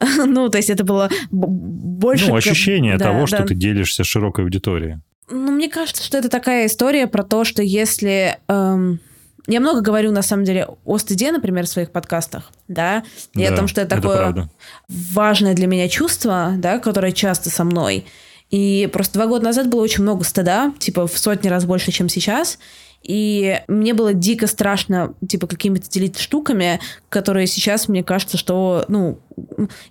[0.26, 2.28] ну, то есть это было больше...
[2.28, 3.26] Ну, ощущение да, того, да.
[3.26, 4.98] что ты делишься широкой аудиторией.
[5.28, 8.38] Ну, мне кажется, что это такая история про то, что если...
[8.48, 9.00] Эм...
[9.46, 13.52] Я много говорю, на самом деле, о стыде, например, в своих подкастах, да, и да,
[13.52, 14.50] о том, что это такое это
[14.88, 18.04] важное для меня чувство, да, которое часто со мной.
[18.50, 22.08] И просто два года назад было очень много стыда, типа в сотни раз больше, чем
[22.08, 22.58] сейчас.
[23.02, 29.18] И мне было дико страшно, типа, какими-то делиться штуками, которые сейчас, мне кажется, что, ну,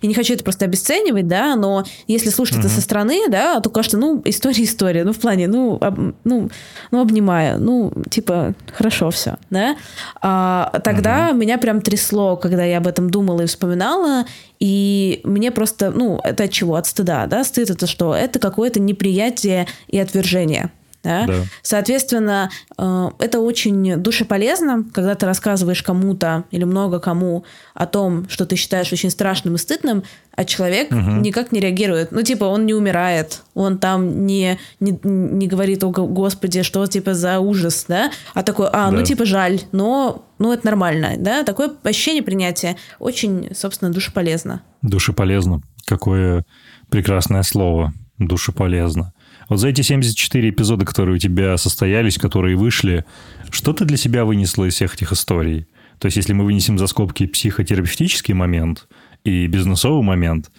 [0.00, 2.60] я не хочу это просто обесценивать, да, но если слушать mm-hmm.
[2.60, 6.50] это со стороны, да, то кажется, ну, история история, ну, в плане, ну, об, ну,
[6.92, 9.76] ну, обнимаю, ну, типа, хорошо все, да.
[10.22, 11.36] А, тогда mm-hmm.
[11.36, 14.24] меня прям трясло, когда я об этом думала и вспоминала,
[14.60, 16.76] и мне просто, ну, это от чего?
[16.76, 17.42] От стыда, да?
[17.44, 18.14] Стыд это что?
[18.14, 20.70] Это какое-то неприятие и отвержение.
[21.02, 21.26] Да?
[21.26, 21.34] Да.
[21.62, 28.44] Соответственно, э, это очень душеполезно, когда ты рассказываешь кому-то или много кому о том, что
[28.44, 30.02] ты считаешь очень страшным и стыдным,
[30.34, 30.98] а человек угу.
[31.20, 32.12] никак не реагирует.
[32.12, 37.14] Ну, типа, он не умирает, он там не, не, не говорит, о, господи, что, типа,
[37.14, 38.10] за ужас, да?
[38.34, 38.98] А такой, а, ну, да.
[38.98, 41.44] ну, типа, жаль, но, ну, это нормально, да?
[41.44, 44.62] Такое ощущение принятия очень, собственно, душеполезно.
[44.82, 45.62] Душеполезно.
[45.86, 46.44] Какое
[46.90, 47.92] прекрасное слово.
[48.18, 49.12] Душеполезно.
[49.50, 53.04] Вот за эти 74 эпизода, которые у тебя состоялись, которые вышли,
[53.50, 55.66] что ты для себя вынесла из всех этих историй?
[55.98, 58.86] То есть, если мы вынесем за скобки психотерапевтический момент
[59.24, 60.50] и бизнесовый момент,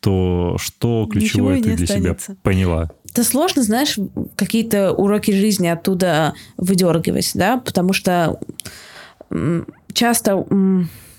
[0.00, 2.32] то что ключевое ты для останется.
[2.32, 2.90] себя поняла?
[3.10, 3.98] Это сложно, знаешь,
[4.34, 8.40] какие-то уроки жизни оттуда выдергивать, да, потому что
[9.92, 10.46] часто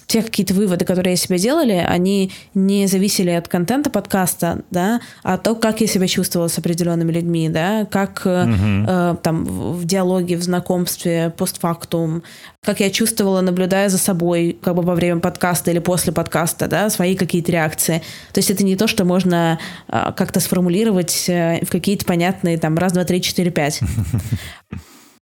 [0.09, 5.37] те какие-то выводы, которые я себе делали, они не зависели от контента подкаста, да, а
[5.37, 8.25] то, как я себя чувствовала с определенными людьми, да, как угу.
[8.25, 12.23] э, там в диалоге, в знакомстве, постфактум,
[12.63, 16.89] как я чувствовала, наблюдая за собой, как бы во время подкаста или после подкаста, да,
[16.89, 18.01] свои какие-то реакции.
[18.33, 22.75] То есть это не то, что можно э, как-то сформулировать э, в какие-то понятные там
[22.79, 23.79] раз, два, три, четыре, пять.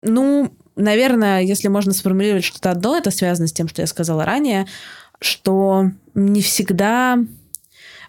[0.06, 4.66] Ну, наверное, если можно сформулировать что-то одно, это связано с тем, что я сказала ранее,
[5.20, 7.18] что не всегда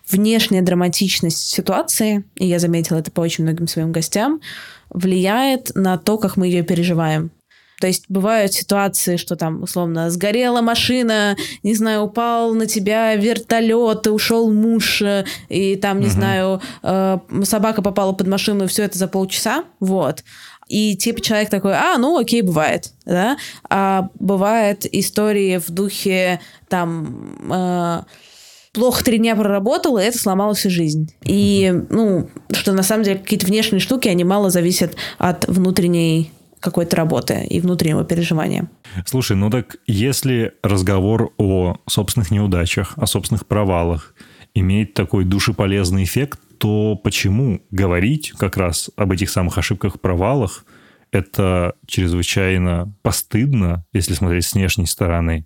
[0.09, 4.41] внешняя драматичность ситуации, и я заметила это по очень многим своим гостям,
[4.89, 7.31] влияет на то, как мы ее переживаем.
[7.79, 14.07] То есть бывают ситуации, что там, условно, сгорела машина, не знаю, упал на тебя вертолет,
[14.07, 15.03] и ушел муж,
[15.49, 16.13] и там, не угу.
[16.13, 20.23] знаю, э, собака попала под машину, и все это за полчаса, вот.
[20.67, 23.37] И типа человек такой, а, ну окей, бывает, да.
[23.69, 28.01] А бывает истории в духе там э,
[28.73, 31.13] плохо три дня проработал, и это сломало всю жизнь.
[31.23, 36.95] И, ну, что на самом деле какие-то внешние штуки, они мало зависят от внутренней какой-то
[36.95, 38.67] работы и внутреннего переживания.
[39.05, 44.15] Слушай, ну так если разговор о собственных неудачах, о собственных провалах
[44.55, 50.65] имеет такой душеполезный эффект, то почему говорить как раз об этих самых ошибках, провалах,
[51.11, 55.45] это чрезвычайно постыдно, если смотреть с внешней стороны,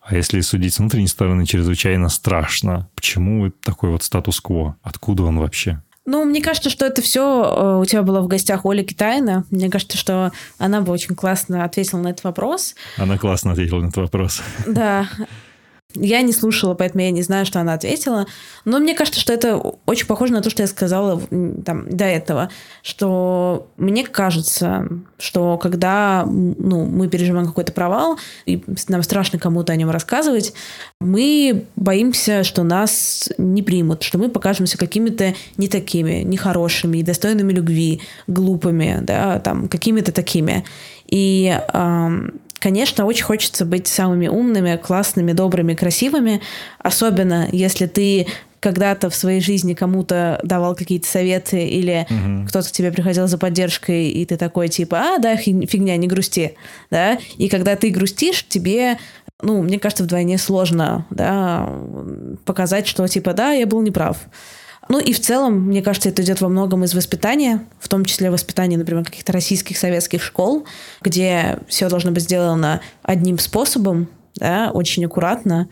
[0.00, 2.88] а если судить с внутренней стороны, чрезвычайно страшно.
[2.94, 4.76] Почему такой вот статус-кво?
[4.82, 5.82] Откуда он вообще?
[6.06, 9.44] Ну, мне кажется, что это все э, у тебя было в гостях Оля Китайна.
[9.50, 12.76] Мне кажется, что она бы очень классно ответила на этот вопрос.
[12.98, 14.40] Она классно ответила на этот вопрос.
[14.64, 15.08] Да.
[15.94, 18.26] Я не слушала, поэтому я не знаю, что она ответила.
[18.64, 21.20] Но мне кажется, что это очень похоже на то, что я сказала
[21.64, 22.50] там, до этого.
[22.82, 24.88] Что мне кажется,
[25.18, 30.52] что когда ну, мы переживаем какой-то провал, и нам страшно кому-то о нем рассказывать,
[31.00, 38.00] мы боимся, что нас не примут, что мы покажемся какими-то не такими, нехорошими, недостойными любви,
[38.26, 40.64] глупыми, да, там, какими-то такими.
[41.06, 41.54] И
[42.62, 46.40] Конечно, очень хочется быть самыми умными, классными, добрыми, красивыми,
[46.78, 48.28] особенно если ты
[48.60, 52.46] когда-то в своей жизни кому-то давал какие-то советы или угу.
[52.46, 56.54] кто-то к тебе приходил за поддержкой, и ты такой типа, а, да, фигня, не грусти,
[56.88, 58.96] да, и когда ты грустишь, тебе
[59.42, 61.68] ну, мне кажется, вдвойне сложно, да,
[62.44, 64.18] показать, что типа, да, я был неправ.
[64.92, 68.30] Ну и в целом, мне кажется, это идет во многом из воспитания, в том числе
[68.30, 70.66] воспитания, например, каких-то российских советских школ,
[71.00, 75.70] где все должно быть сделано одним способом, да, очень аккуратно,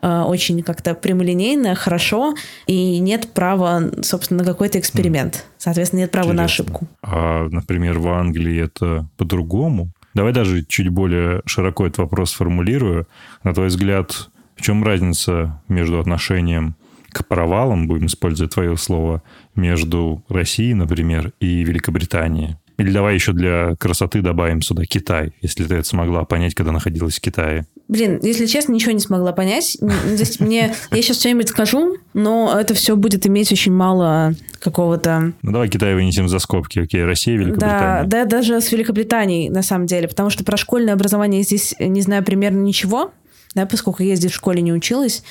[0.00, 2.36] э, очень как-то прямолинейно, хорошо,
[2.68, 5.46] и нет права, собственно, на какой-то эксперимент.
[5.58, 6.40] Соответственно, нет права Интересно.
[6.40, 6.88] на ошибку.
[7.02, 9.90] А, например, в Англии это по-другому?
[10.14, 13.08] Давай даже чуть более широко этот вопрос сформулирую.
[13.42, 16.76] На твой взгляд, в чем разница между отношением
[17.12, 19.22] к провалам, будем использовать твое слово,
[19.54, 22.56] между Россией, например, и Великобританией?
[22.78, 27.18] Или давай еще для красоты добавим сюда Китай, если ты это смогла понять, когда находилась
[27.18, 27.66] в Китае.
[27.88, 29.76] Блин, если честно, ничего не смогла понять.
[30.06, 35.34] Здесь мне, я сейчас что-нибудь скажу, но это все будет иметь очень мало какого-то...
[35.42, 38.04] Ну давай Китай вынесем за скобки, окей, Россия, Великобритания.
[38.06, 42.00] Да, да, даже с Великобританией, на самом деле, потому что про школьное образование здесь не
[42.00, 43.12] знаю примерно ничего,
[43.54, 45.24] да, поскольку я здесь в школе не училась.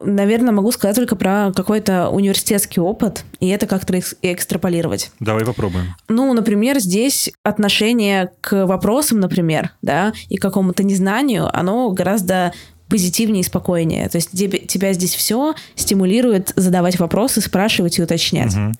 [0.00, 5.12] Наверное, могу сказать только про какой-то университетский опыт, и это как-то экстраполировать.
[5.20, 5.94] Давай попробуем.
[6.08, 12.52] Ну, например, здесь отношение к вопросам, например, да, и к какому-то незнанию, оно гораздо
[12.88, 14.08] позитивнее и спокойнее.
[14.08, 18.54] То есть тебе, тебя здесь все стимулирует задавать вопросы, спрашивать и уточнять.
[18.54, 18.72] Угу.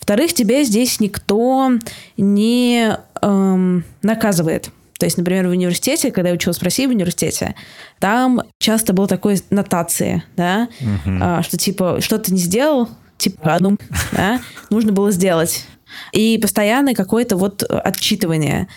[0.00, 1.70] Во-вторых, тебя здесь никто
[2.16, 4.70] не эм, наказывает.
[5.02, 7.56] То есть, например, в университете, когда я училась в России в университете,
[7.98, 11.18] там часто было такое нотации, да, угу.
[11.20, 12.88] а, что типа что-то не сделал,
[13.18, 13.76] типа, ну,
[14.12, 14.40] да,
[14.70, 15.66] нужно было сделать.
[16.12, 18.68] И постоянное какое-то вот отчитывание.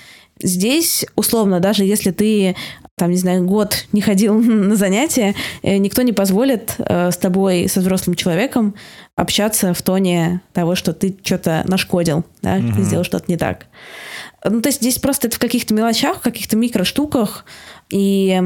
[0.41, 2.55] Здесь, условно, даже если ты
[2.97, 7.69] там, не знаю, год не ходил на занятия, э, никто не позволит э, с тобой,
[7.69, 8.73] со взрослым человеком,
[9.15, 12.73] общаться в тоне того, что ты что-то нашкодил, да, угу.
[12.73, 13.67] ты сделал что-то не так.
[14.43, 17.45] Ну, то есть здесь просто это в каких-то мелочах, в каких-то микроштуках.
[17.89, 18.41] И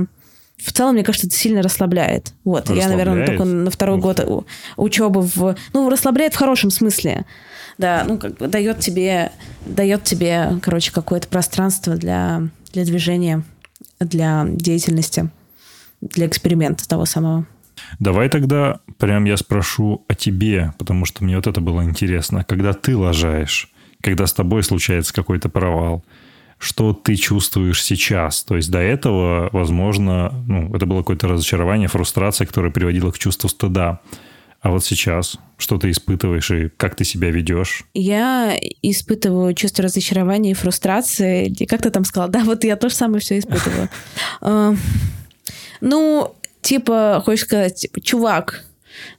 [0.58, 2.34] в целом, мне кажется, это сильно расслабляет.
[2.44, 4.46] Вот, я, наверное, только на второй Ух год
[4.78, 5.56] учебы в...
[5.74, 7.26] Ну, расслабляет в хорошем смысле.
[7.78, 9.32] Да, ну, как бы дает тебе,
[9.66, 12.44] дает тебе, короче, какое-то пространство для,
[12.74, 13.44] для движения,
[14.00, 15.30] для деятельности,
[16.02, 17.46] для эксперимента того самого.
[18.00, 22.44] Давай тогда прям я спрошу о тебе, потому что мне вот это было интересно.
[22.44, 23.70] Когда ты лажаешь,
[24.02, 26.04] когда с тобой случается какой-то провал,
[26.58, 28.44] что ты чувствуешь сейчас.
[28.44, 33.48] То есть до этого, возможно, ну, это было какое-то разочарование, фрустрация, которая приводила к чувству
[33.48, 34.02] стыда.
[34.62, 37.84] А вот сейчас что ты испытываешь и как ты себя ведешь?
[37.94, 41.48] Я испытываю чувство разочарования и фрустрации.
[41.48, 42.32] И как ты там сказала?
[42.40, 43.90] Да, вот я тоже самое все испытываю.
[44.42, 44.74] А,
[45.82, 48.66] ну, типа, хочешь сказать, типа, чувак,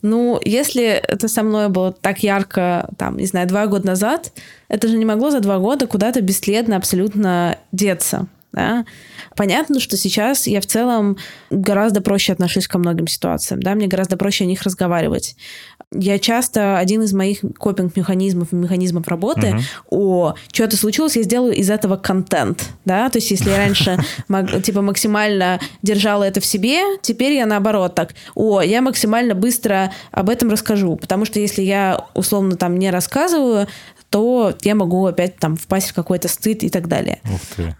[0.02, 4.32] ну, если это со мной было так ярко, там, не знаю, два года назад,
[4.68, 8.26] это же не могло за два года куда-то бесследно абсолютно деться.
[8.52, 8.84] Да?
[9.36, 11.16] Понятно, что сейчас я в целом
[11.50, 15.36] гораздо проще отношусь ко многим ситуациям, да, мне гораздо проще о них разговаривать.
[15.92, 19.62] Я часто один из моих копинг-механизмов механизмов работы, uh-huh.
[19.90, 23.98] о, что-то случилось, я сделаю из этого контент, да, то есть если я раньше
[24.62, 30.28] типа максимально держала это в себе, теперь я наоборот так, о, я максимально быстро об
[30.28, 33.66] этом расскажу, потому что если я условно там не рассказываю,
[34.10, 37.20] то я могу опять там впасть в какой-то стыд и так далее.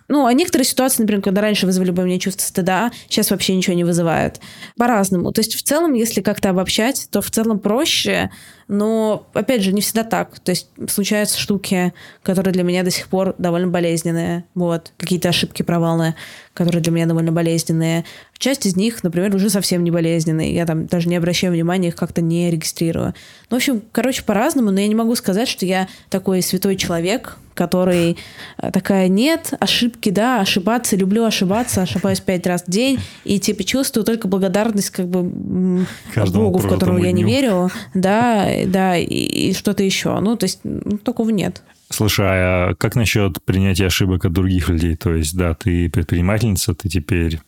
[0.08, 3.74] Ну, а некоторые ситуации, например, когда раньше вызвали бы мне чувство стыда, сейчас вообще ничего
[3.74, 4.40] не вызывают.
[4.78, 5.32] По-разному.
[5.32, 8.30] То есть в целом, если как-то обобщать, то в целом проще
[8.72, 10.38] но, опять же, не всегда так.
[10.38, 14.44] То есть случаются штуки, которые для меня до сих пор довольно болезненные.
[14.54, 14.92] Вот.
[14.96, 16.14] Какие-то ошибки, провалы,
[16.54, 18.04] которые для меня довольно болезненные.
[18.38, 20.54] Часть из них, например, уже совсем не болезненные.
[20.54, 23.14] Я там даже не обращаю внимания, их как-то не регистрирую.
[23.48, 27.36] Ну, в общем, короче, по-разному, но я не могу сказать, что я такой святой человек,
[27.60, 28.16] который
[28.56, 33.64] э, такая, нет, ошибки, да, ошибаться, люблю ошибаться, ошибаюсь пять раз в день, и типа
[33.64, 39.04] чувствую только благодарность как бы Каждому Богу, в которого я не верю, да, да, и,
[39.04, 40.18] и что-то еще.
[40.20, 41.62] Ну, то есть ну, такого нет.
[41.90, 44.96] Слушай, а как насчет принятия ошибок от других людей?
[44.96, 47.40] То есть, да, ты предпринимательница, ты теперь,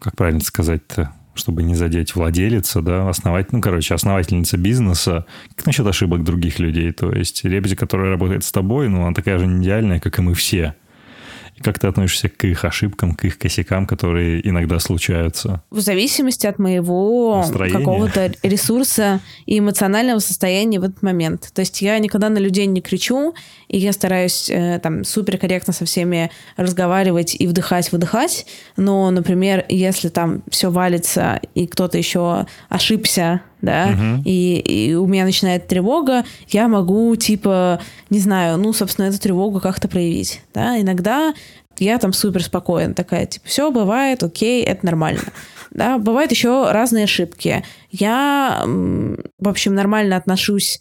[0.00, 5.26] как правильно сказать-то, чтобы не задеть владелица, да, основать, ну, короче, основательница бизнеса.
[5.56, 6.92] Как насчет ошибок других людей?
[6.92, 10.22] То есть ребзи, которая работает с тобой, ну, она такая же не идеальная, как и
[10.22, 10.74] мы все.
[11.58, 15.62] И как ты относишься к их ошибкам, к их косякам, которые иногда случаются?
[15.70, 21.50] В зависимости от моего какого-то ресурса и эмоционального состояния в этот момент.
[21.52, 23.34] То есть я никогда на людей не кричу,
[23.66, 28.46] и я стараюсь э, там суперкорректно со всеми разговаривать и вдыхать, выдыхать.
[28.76, 34.22] Но, например, если там все валится, и кто-то еще ошибся, да, угу.
[34.24, 37.80] и, и у меня начинает тревога, я могу, типа,
[38.10, 41.34] не знаю, ну, собственно, эту тревогу как-то проявить, да, иногда
[41.78, 45.22] я там супер спокоен, такая, типа, все бывает, окей, это нормально.
[45.70, 47.62] Да, бывают еще разные ошибки.
[47.90, 50.80] Я, в общем, нормально отношусь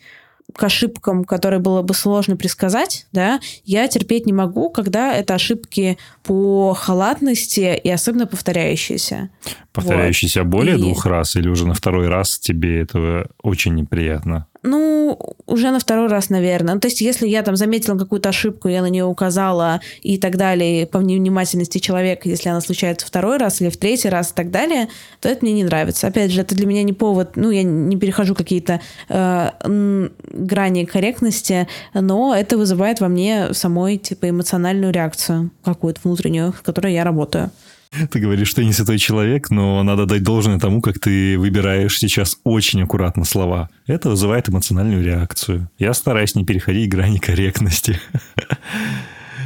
[0.58, 5.97] к ошибкам, которые было бы сложно предсказать, да, я терпеть не могу, когда это ошибки
[6.24, 9.30] по халатности и особенно повторяющиеся.
[9.72, 10.49] Повторяющиеся вот.
[10.49, 10.82] более и...
[10.82, 14.47] двух раз или уже на второй раз тебе этого очень неприятно?
[14.68, 16.74] Ну, уже на второй раз, наверное.
[16.74, 20.36] Ну, то есть, если я там заметила какую-то ошибку, я на нее указала и так
[20.36, 24.51] далее, по невнимательности человека, если она случается второй раз или в третий раз и так
[24.51, 24.89] далее,
[25.22, 26.07] то это мне не нравится.
[26.07, 31.68] Опять же, это для меня не повод, ну, я не перехожу какие-то э, грани корректности,
[31.93, 37.51] но это вызывает во мне самой, типа, эмоциональную реакцию какую-то внутреннюю, с которой я работаю.
[38.11, 41.97] Ты говоришь, что я не святой человек, но надо дать должное тому, как ты выбираешь
[41.97, 43.69] сейчас очень аккуратно слова.
[43.85, 45.69] Это вызывает эмоциональную реакцию.
[45.77, 47.99] Я стараюсь не переходить грани корректности.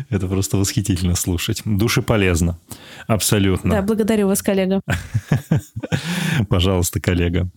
[0.10, 1.62] Это просто восхитительно слушать.
[1.64, 2.58] Души полезно.
[3.08, 3.76] Абсолютно.
[3.76, 4.82] Да, благодарю вас, коллега.
[6.50, 7.50] Пожалуйста, коллега.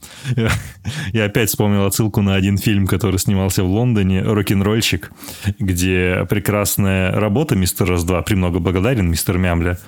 [1.13, 5.11] Я опять вспомнил отсылку на один фильм, который снимался в Лондоне, «Рок-н-ролльщик»,
[5.59, 9.79] где прекрасная работа мистер Раз-2, премного благодарен, мистер Мямля,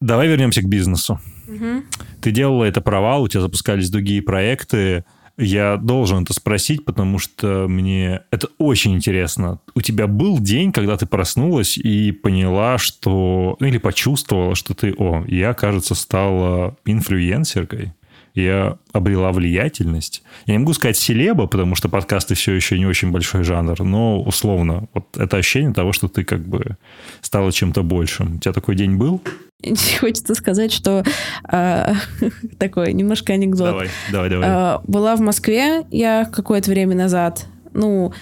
[0.00, 1.20] Давай вернемся к бизнесу.
[1.48, 1.82] Угу.
[2.20, 5.04] Ты делала это провал, у тебя запускались другие проекты.
[5.38, 9.60] Я должен это спросить, потому что мне это очень интересно.
[9.74, 13.56] У тебя был день, когда ты проснулась и поняла, что...
[13.58, 17.92] Ну, или почувствовала, что ты, о, я, кажется, стала инфлюенсеркой
[18.34, 20.22] я обрела влиятельность.
[20.46, 24.20] Я не могу сказать селеба, потому что подкасты все еще не очень большой жанр, но
[24.20, 26.76] условно, вот это ощущение того, что ты как бы
[27.20, 28.36] стала чем-то большим.
[28.36, 29.20] У тебя такой день был?
[30.00, 31.04] Хочется сказать, что
[31.50, 31.94] э,
[32.58, 33.68] такой немножко анекдот.
[33.68, 34.48] Давай, давай, давай.
[34.48, 38.12] Э, была в Москве я какое-то время назад, ну,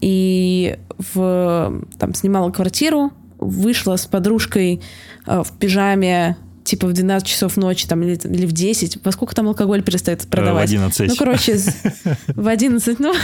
[0.00, 4.80] и в, там снимала квартиру, вышла с подружкой
[5.26, 6.36] э, в пижаме
[6.68, 8.98] типа в 12 часов ночи там, или, или в 10.
[9.04, 10.68] Во сколько там алкоголь перестает продавать?
[10.68, 11.08] В 11.
[11.08, 11.58] Ну, короче,
[12.28, 12.98] в 11.
[13.00, 13.14] Ну,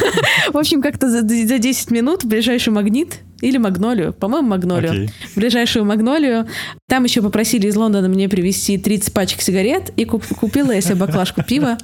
[0.52, 5.10] в общем, как-то за, за 10 минут в ближайший магнит или Магнолию, по-моему, Магнолию.
[5.34, 6.48] В ближайшую Магнолию.
[6.88, 10.94] Там еще попросили из Лондона мне привезти 30 пачек сигарет, и куп- купила я себе
[10.94, 11.76] баклажку пива,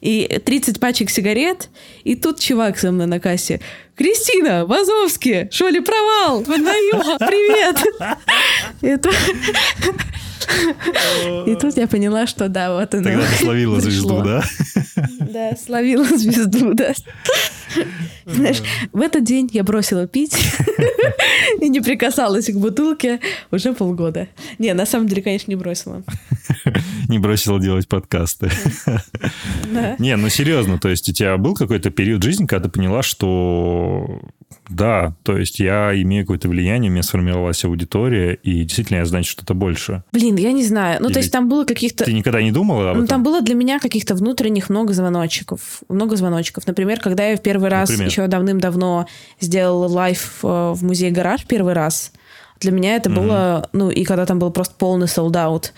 [0.00, 1.70] и 30 пачек сигарет,
[2.04, 3.60] и тут чувак со мной на кассе.
[3.96, 7.76] Кристина, Вазовски, шоли провал, Поднаю, привет.
[8.80, 9.10] Это...
[11.46, 13.04] И тут я поняла, что да, вот она.
[13.04, 14.42] Тогда ты словила звезду, да?
[15.20, 16.92] Да, словила звезду, да.
[18.24, 18.62] Знаешь,
[18.92, 20.36] в этот день я бросила пить
[21.60, 23.20] и не прикасалась к бутылке
[23.50, 24.28] уже полгода.
[24.58, 26.02] Не, на самом деле, конечно, не бросила.
[27.08, 28.50] Не бросила делать подкасты.
[29.98, 34.20] Не, ну серьезно, то есть у тебя был какой-то период жизни, когда ты поняла, что
[34.68, 39.24] да, то есть я имею какое-то влияние, у меня сформировалась аудитория, и действительно я знаю
[39.24, 40.02] что-то больше.
[40.12, 40.98] Блин, я не знаю.
[41.00, 42.04] Ну, Или то есть там было каких-то...
[42.04, 43.06] Ты никогда не думала об Ну, этом?
[43.08, 45.82] там было для меня каких-то внутренних много звоночков.
[45.88, 46.66] Много звоночков.
[46.66, 48.10] Например, когда я в первый раз, Например?
[48.10, 49.06] еще давным-давно,
[49.40, 52.12] сделала live э, в музее «Гараж» первый раз,
[52.60, 53.68] для меня это было...
[53.72, 55.72] Ну, и когда там был просто полный sold out,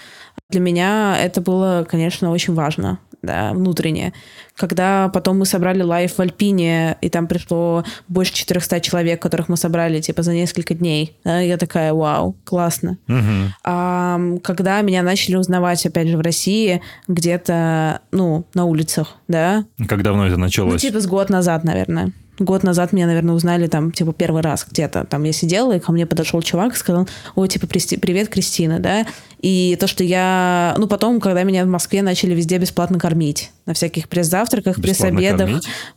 [0.50, 4.12] для меня это было, конечно, очень важно, да, внутренне.
[4.56, 9.56] Когда потом мы собрали live в Альпине, и там пришло больше 400 человек, которых мы
[9.56, 12.98] собрали, типа, за несколько дней, да, я такая, вау, классно.
[13.06, 13.54] Мгм.
[13.64, 19.64] А, когда меня начали узнавать, опять же, в России, где-то, ну, на улицах, да?
[19.88, 20.80] Как давно это Ну, началось?
[20.80, 22.12] типа с год назад, наверное.
[22.40, 25.04] Год назад меня, наверное, узнали там, типа, первый раз где-то.
[25.04, 28.78] Там я сидела, и ко мне подошел чувак и сказал, ой, типа, «Присти- привет, Кристина,
[28.80, 29.06] да?
[29.40, 30.74] И то, что я...
[30.78, 33.50] Ну, потом, когда меня в Москве начали везде бесплатно кормить.
[33.66, 35.48] На всяких пресс-завтраках, пресс-обедах,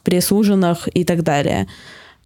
[0.03, 1.67] пресс-ужинах и так далее.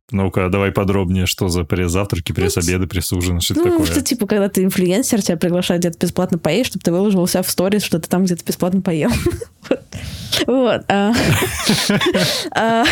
[0.10, 3.86] Ну-ка, давай подробнее, что за пресс-завтраки, пресс-обеды, пресс-ужины, что Ну, такое?
[3.86, 7.50] что, типа, когда ты инфлюенсер, тебя приглашают где-то бесплатно поесть, чтобы ты выложил себя в
[7.50, 9.12] сторис, что ты там где-то бесплатно поел.
[10.46, 10.84] Вот.
[10.88, 11.14] а.
[12.52, 12.84] А,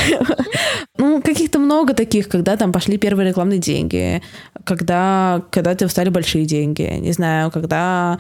[0.98, 4.22] Ну, каких-то много таких, когда там пошли первые рекламные деньги,
[4.64, 8.18] когда, когда ты встали большие деньги, не знаю, когда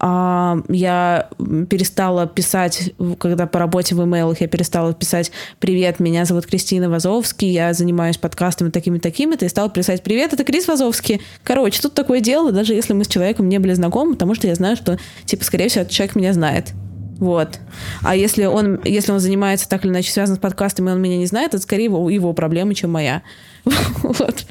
[0.00, 1.28] я
[1.68, 7.50] перестала писать, когда по работе в имейлах я перестала писать «Привет, меня зовут Кристина Вазовский,
[7.50, 11.22] я занимаюсь подкастами такими-такими-то», и стала писать «Привет, это Крис Вазовский».
[11.42, 14.54] Короче, тут такое дело, даже если мы с человеком не были знакомы, потому что я
[14.54, 16.72] знаю, что, типа, скорее всего, этот человек меня знает.
[17.18, 17.58] Вот.
[18.02, 21.16] А если он, если он занимается так или иначе связан с подкастами, и он меня
[21.16, 23.22] не знает, это скорее его, его проблема, чем моя.
[24.02, 24.44] Вот.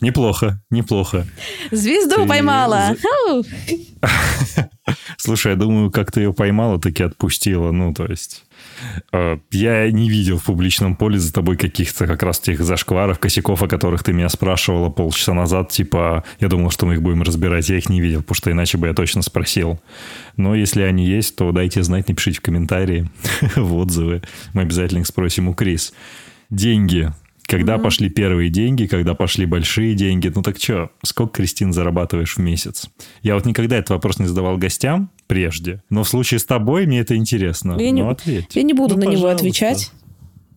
[0.00, 1.26] Неплохо, неплохо.
[1.72, 2.94] Звезду Ты поймала!
[5.16, 7.72] Слушай, я думаю, как ты ее поймала, таки отпустила.
[7.72, 8.44] Ну, то есть...
[9.12, 13.62] э, Я не видел в публичном поле за тобой каких-то как раз тех зашкваров, косяков,
[13.62, 15.70] о которых ты меня спрашивала полчаса назад.
[15.70, 17.68] Типа, я думал, что мы их будем разбирать.
[17.68, 19.80] Я их не видел, потому что иначе бы я точно спросил.
[20.36, 23.10] Но если они есть, то дайте знать, напишите в комментарии,
[23.56, 24.22] в отзывы.
[24.54, 25.92] Мы обязательно их спросим у Крис.
[26.50, 27.12] Деньги.
[27.48, 30.30] Когда пошли первые деньги, когда пошли большие деньги?
[30.34, 32.88] Ну так что, сколько, Кристин, зарабатываешь в месяц?
[33.22, 37.00] Я вот никогда этот вопрос не задавал гостям прежде, но в случае с тобой мне
[37.00, 37.76] это интересно.
[37.80, 38.54] Я не- ну, ответь.
[38.54, 39.36] Я не буду Ну, на него пожалуйста.
[39.36, 39.90] отвечать.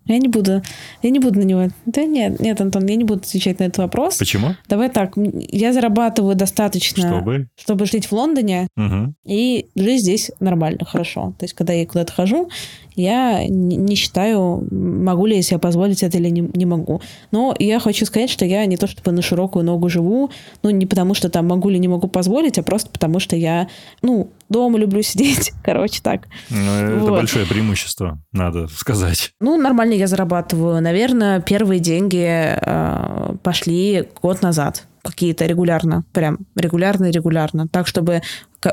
[0.05, 0.61] Я не буду.
[1.03, 1.69] Я не буду на него.
[1.85, 4.17] Да нет, нет, Антон, я не буду отвечать на этот вопрос.
[4.17, 4.55] Почему?
[4.67, 5.13] Давай так.
[5.15, 7.47] Я зарабатываю достаточно, Чтобы?
[7.55, 9.15] чтобы жить в Лондоне Мгм.
[9.25, 11.35] и жить здесь нормально, хорошо.
[11.37, 12.49] То есть, когда я куда-то хожу,
[12.95, 17.01] я не считаю, могу ли я себе позволить это или не, не могу.
[17.31, 20.29] Но я хочу сказать, что я не то чтобы на широкую ногу живу,
[20.63, 23.67] ну, не потому что там могу или не могу позволить, а просто потому что я,
[24.01, 25.51] ну, дома люблю сидеть.
[25.63, 26.27] Короче, так.
[26.49, 27.11] Ну, это Вот.
[27.11, 29.31] большое преимущество, надо сказать.
[29.39, 30.81] Ну, нормально я зарабатываю.
[30.81, 34.85] Наверное, первые деньги э, пошли год назад.
[35.03, 36.03] Какие-то регулярно.
[36.13, 37.67] Прям регулярно-регулярно.
[37.67, 38.21] Так, чтобы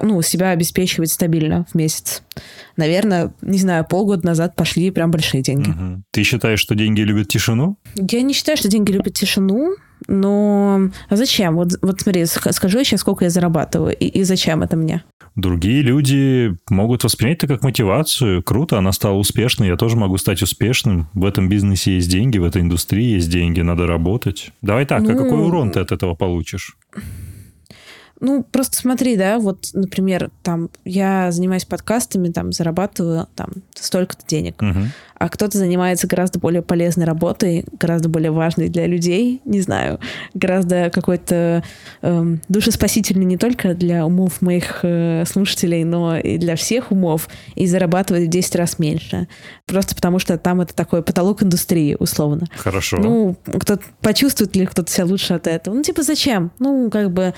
[0.03, 2.23] ну, себя обеспечивать стабильно в месяц.
[2.77, 5.69] Наверное, не знаю, полгода назад пошли прям большие деньги.
[5.71, 6.05] Мгм.
[6.11, 7.79] Ты считаешь, что деньги любят тишину?
[7.97, 9.75] Я не считаю, что деньги любят тишину,
[10.07, 11.57] но а зачем?
[11.57, 15.03] Вот, вот смотри, ск- скажу я сейчас, сколько я зарабатываю, и, и зачем это мне?
[15.35, 18.43] Другие люди могут воспринять это как мотивацию.
[18.43, 21.09] Круто, она стала успешной, я тоже могу стать успешным.
[21.15, 24.51] В этом бизнесе есть деньги, в этой индустрии есть деньги, надо работать.
[24.63, 26.77] Давай так, а Ну- какой урон ты от этого получишь?
[28.21, 34.61] Ну, просто смотри, да, вот, например, там, я занимаюсь подкастами, там, зарабатываю там столько-то денег.
[34.61, 34.93] Мгм.
[35.21, 39.99] а кто-то занимается гораздо более полезной работой, гораздо более важной для людей, не знаю,
[40.33, 41.65] гораздо какой-то
[42.03, 47.67] эм, душеспасительный не только для умов моих э, слушателей, но и для всех умов, и
[47.67, 49.27] зарабатывает в 10 раз меньше.
[49.67, 52.47] Просто потому что там это такой потолок индустрии, условно.
[52.57, 52.99] Хорошо.
[52.99, 55.75] Ну, кто почувствует ли кто-то себя лучше от этого?
[55.75, 56.53] Ну, типа, зачем?
[56.61, 57.35] Ну, как бы,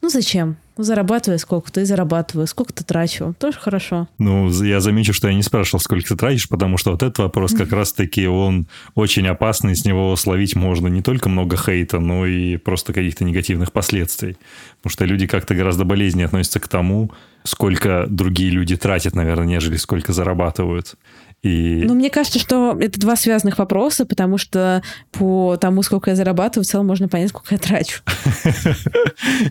[0.00, 0.56] ну, зачем?
[0.76, 3.34] Зарабатываю сколько-то и зарабатываю, сколько-то трачу.
[3.40, 4.08] Тоже хорошо.
[4.18, 7.52] Ну, я замечу, что я не спрашивал, сколько ты тратишь, потому что вот этот вопрос
[7.52, 12.58] как раз-таки он очень опасный, с него словить можно не только много хейта, но и
[12.58, 14.36] просто каких-то негативных последствий.
[14.76, 17.10] Потому что люди как-то гораздо болезнее относятся к тому,
[17.42, 20.94] сколько другие люди тратят, наверное, нежели сколько зарабатывают.
[21.42, 21.82] И...
[21.84, 24.82] Ну, мне кажется, что это два связанных вопроса, потому что
[25.12, 28.02] по тому, сколько я зарабатываю, в целом можно понять, сколько я трачу.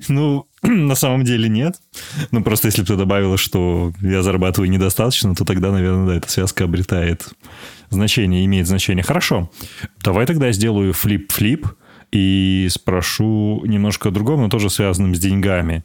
[0.09, 1.75] Ну, на самом деле нет.
[2.31, 6.29] Ну, просто если бы ты добавила, что я зарабатываю недостаточно, то тогда, наверное, да, эта
[6.29, 7.27] связка обретает
[7.89, 9.03] значение, имеет значение.
[9.03, 9.49] Хорошо.
[10.03, 11.67] Давай тогда я сделаю флип-флип
[12.11, 15.83] и спрошу немножко о другом, но тоже связанном с деньгами.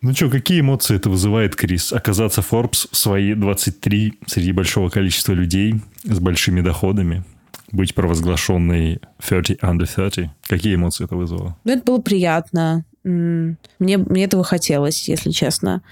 [0.00, 1.92] Ну что, какие эмоции это вызывает, Крис?
[1.92, 5.74] Оказаться Forbes в свои 23 среди большого количества людей
[6.04, 7.24] с большими доходами?
[7.72, 10.30] Быть провозглашенной 30 under 30?
[10.46, 11.56] Какие эмоции это вызвало?
[11.64, 12.84] Ну, это было приятно.
[13.02, 15.82] Мне, мне этого хотелось, если честно.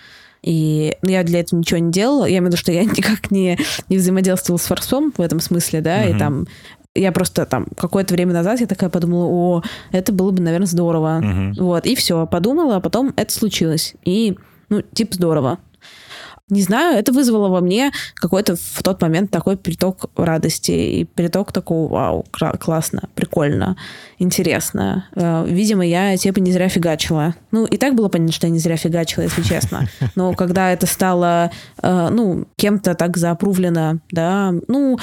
[0.42, 2.24] И я для этого ничего не делала.
[2.24, 5.80] Я имею в виду, что я никак не, не взаимодействовала с Форсом в этом смысле,
[5.80, 6.14] да, uh-huh.
[6.14, 6.46] и там
[6.96, 11.22] я просто там какое-то время назад я такая подумала, о, это было бы, наверное, здорово.
[11.22, 11.64] Угу.
[11.64, 13.94] Вот, и все, подумала, а потом это случилось.
[14.04, 14.36] И,
[14.68, 15.58] ну, типа, здорово.
[16.48, 21.50] Не знаю, это вызвало во мне какой-то в тот момент такой приток радости и приток
[21.50, 22.24] такого, вау,
[22.60, 23.76] классно, прикольно,
[24.18, 25.08] интересно.
[25.16, 27.34] Э, видимо, я типа не зря фигачила.
[27.50, 29.88] Ну, и так было понятно, что я не зря фигачила, если честно.
[30.14, 31.50] Но когда это стало,
[31.82, 35.00] э, ну, кем-то так заопрувлено, да, ну,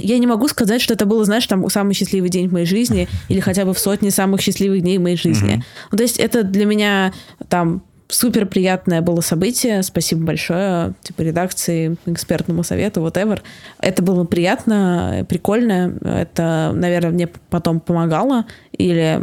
[0.00, 3.08] я не могу сказать, что это было, знаешь, там самый счастливый день в моей жизни
[3.28, 5.56] или хотя бы в сотне самых счастливых дней в моей жизни.
[5.56, 5.88] Mm-hmm.
[5.92, 7.12] Ну, то есть это для меня
[7.48, 9.82] там супер приятное было событие.
[9.82, 13.40] Спасибо большое, типа, редакции, экспертному совету, whatever.
[13.78, 15.96] Это было приятно, прикольно.
[16.02, 18.46] Это, наверное, мне потом помогало
[18.76, 19.22] или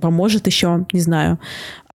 [0.00, 1.38] поможет еще, не знаю.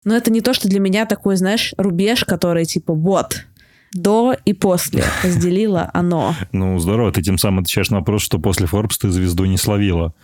[0.05, 3.45] Но это не то, что для меня такой, знаешь, рубеж, который типа вот,
[3.93, 6.35] до и после разделила оно.
[6.53, 7.13] Ну, здорово.
[7.13, 10.15] Ты тем самым отвечаешь на вопрос, что после Forbes ты звезду не словила.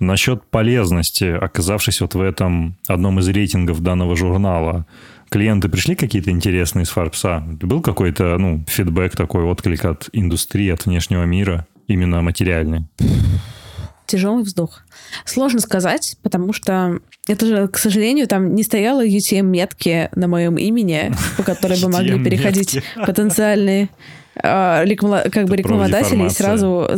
[0.00, 4.86] Насчет полезности, оказавшись вот в этом одном из рейтингов данного журнала,
[5.28, 7.44] клиенты пришли какие-то интересные из Фарбса?
[7.46, 12.86] Был какой-то, ну, фидбэк такой, отклик от индустрии, от внешнего мира, именно материальный?
[14.06, 14.82] Тяжелый вздох.
[15.24, 21.12] Сложно сказать, потому что это же, к сожалению, там не стояло UTM-метки на моем имени,
[21.36, 23.88] по которой бы могли переходить потенциальные
[24.36, 24.84] а,
[25.32, 26.90] как бы рекламодатели и сразу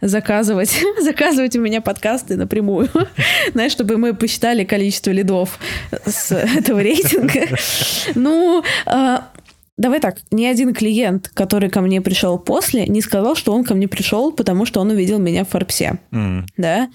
[0.00, 2.88] заказывать, заказывать у меня подкасты напрямую.
[3.52, 5.58] Знаешь, чтобы мы посчитали количество лидов
[6.06, 7.48] с этого рейтинга.
[8.14, 9.28] Ну, а,
[9.76, 13.74] Давай так, ни один клиент, который ко мне пришел после, не сказал, что он ко
[13.74, 15.98] мне пришел, потому что он увидел меня в Форбсе.
[16.12, 16.44] Mm.
[16.56, 16.88] Да?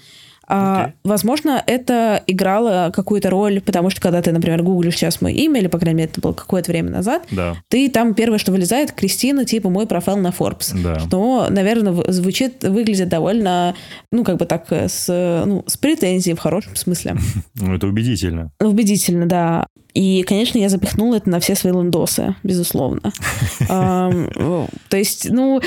[0.52, 0.92] А, okay.
[1.04, 5.68] Возможно, это играло какую-то роль, потому что когда ты, например, гуглишь сейчас мое имя, или,
[5.68, 7.54] по крайней мере, это было какое-то время назад, да.
[7.68, 10.72] ты там первое, что вылезает, Кристина, типа мой профайл на Forbes.
[10.82, 10.98] Да.
[10.98, 13.76] Что, наверное, звучит, выглядит довольно,
[14.10, 15.06] ну, как бы так, с,
[15.46, 17.16] ну, с претензией в хорошем смысле.
[17.54, 18.50] Ну, это убедительно.
[18.58, 19.66] Убедительно, да.
[19.92, 23.12] И, конечно, я запихнула это на все свои лендосы, безусловно.
[23.68, 25.60] То есть, ну,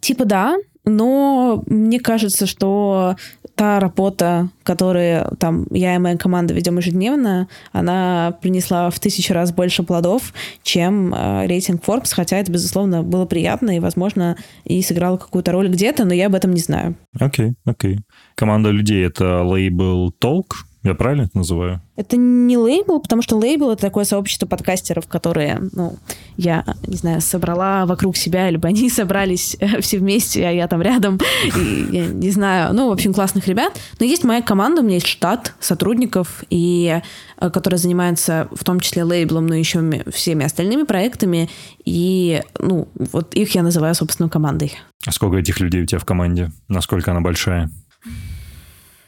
[0.00, 0.56] типа да,
[0.86, 3.16] но мне кажется, что
[3.56, 9.50] та работа, которую там я и моя команда ведем ежедневно, она принесла в тысячу раз
[9.50, 10.32] больше плодов,
[10.62, 15.68] чем э, рейтинг Forbes, хотя это, безусловно, было приятно и, возможно, и сыграло какую-то роль
[15.68, 16.96] где-то, но я об этом не знаю.
[17.18, 17.94] Окей, okay, окей.
[17.94, 18.00] Okay.
[18.34, 20.52] Команда людей— это лейбл Talk,
[20.90, 21.80] я правильно это называю?
[21.96, 25.96] Это не лейбл, потому что лейбл— это такое сообщество подкастеров, которые, ну,
[26.36, 30.82] я, не знаю, собрала вокруг себя, либо они собрались э, все вместе, а я там
[30.82, 33.78] рядом, и, я не знаю, ну, в общем, классных ребят.
[33.98, 37.00] Но есть моя команда, у меня есть штат сотрудников, и,
[37.40, 41.48] э, которые занимаются в том числе лейблом, но еще всеми остальными проектами,
[41.84, 44.72] и, ну, вот их я называю, собственно, командой.
[45.06, 46.50] А сколько этих людей у тебя в команде?
[46.68, 47.70] Насколько она большая?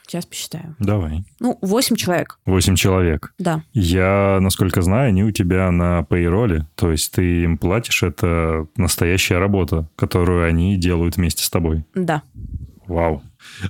[0.09, 0.75] Сейчас посчитаю.
[0.79, 1.25] Давай.
[1.39, 2.39] Ну, 8 человек.
[2.47, 3.35] 8 человек.
[3.39, 3.63] Да.
[3.75, 6.67] Я, насколько знаю, они у тебя на пейроле.
[6.77, 11.85] То есть ты им платишь, это настоящая работа, которую они делают вместе с тобой.
[11.95, 12.23] Да.
[12.87, 13.23] Вау.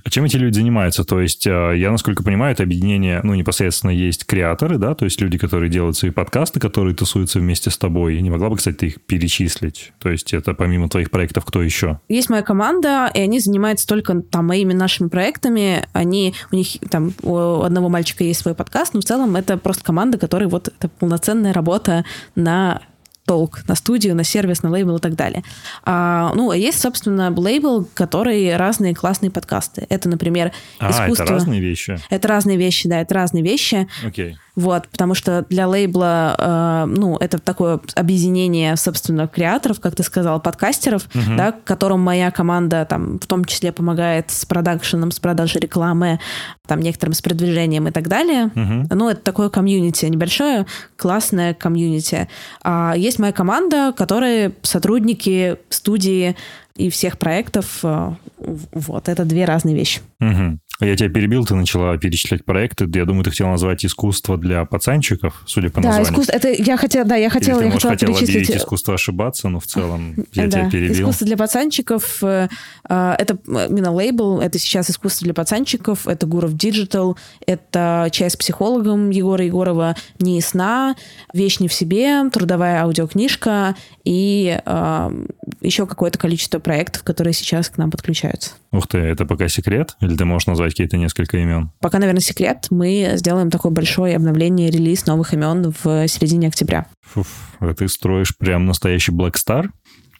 [0.03, 1.03] А чем эти люди занимаются?
[1.03, 5.19] То есть, а, я, насколько понимаю, это объединение, ну, непосредственно есть креаторы, да, то есть
[5.21, 8.15] люди, которые делают свои подкасты, которые тусуются вместе с тобой.
[8.15, 9.93] Я не могла бы, кстати, их перечислить?
[9.99, 11.99] То есть, это помимо твоих проектов, кто еще?
[12.09, 15.87] Есть моя команда, и они занимаются только там моими нашими проектами.
[15.93, 19.83] Они, у них там у одного мальчика есть свой подкаст, но в целом это просто
[19.83, 22.05] команда, которая вот это полноценная работа
[22.35, 22.81] на
[23.29, 25.43] толк на студию, на сервис, на лейбл и так далее.
[25.83, 29.85] А, ну, а есть, собственно, лейбл, который разные классные подкасты.
[29.87, 31.25] Это, например, а, искусство...
[31.25, 31.99] это разные вещи?
[32.09, 33.87] Это разные вещи, да, это разные вещи.
[34.03, 34.31] Окей.
[34.31, 34.35] Okay.
[34.59, 40.41] Вот, потому что для лейбла, э, ну, это такое объединение, собственно, креаторов, как ты сказал,
[40.41, 41.37] подкастеров, угу.
[41.37, 46.19] да, которым моя команда там в том числе помогает с продакшеном, с продажей рекламы,
[46.67, 48.47] там некоторым с продвижением и так далее.
[48.47, 48.95] Угу.
[48.95, 50.65] Ну, это такое комьюнити небольшое,
[50.97, 52.27] классное комьюнити.
[52.61, 56.35] А есть моя команда, которые сотрудники студии
[56.79, 57.79] и всех проектов.
[57.83, 59.99] Э, вот, это две разные вещи.
[60.21, 60.59] Угу.
[60.81, 62.89] Я тебя перебил, ты начала перечислять проекты.
[62.93, 66.05] Я думаю, ты хотела назвать искусство для пацанчиков, судя по да, названию.
[66.05, 66.31] Да, искусство.
[66.31, 68.61] Это я хотела, да, я хотела, Или ты, я может, хотела, хотела перечислить...
[68.61, 70.51] искусство ошибаться, но в целом я да.
[70.51, 71.01] тебя перебил.
[71.01, 72.23] Искусство для пацанчиков.
[72.23, 72.47] Э,
[72.87, 74.39] э, это именно лейбл.
[74.39, 76.07] Это сейчас искусство для пацанчиков.
[76.07, 77.17] Это Гуров Digital.
[77.45, 80.95] Это часть с психологом Егора Егорова «Не сна»,
[81.33, 83.75] «Вещь не в себе», трудовая аудиокнижка
[84.05, 85.25] и э,
[85.61, 88.51] еще какое-то количество проектов, которые сейчас к нам подключаются.
[88.71, 89.95] Ух ты, это пока секрет?
[90.01, 91.71] Или ты можешь назвать какие-то несколько имен?
[91.79, 92.67] Пока, наверное, секрет.
[92.69, 96.85] Мы сделаем такое большое обновление, релиз новых имен в середине октября.
[97.01, 97.27] Фуф,
[97.59, 99.69] а ты строишь прям настоящий Black Star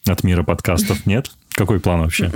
[0.07, 1.29] от мира подкастов, нет?
[1.59, 2.31] Какой план вообще?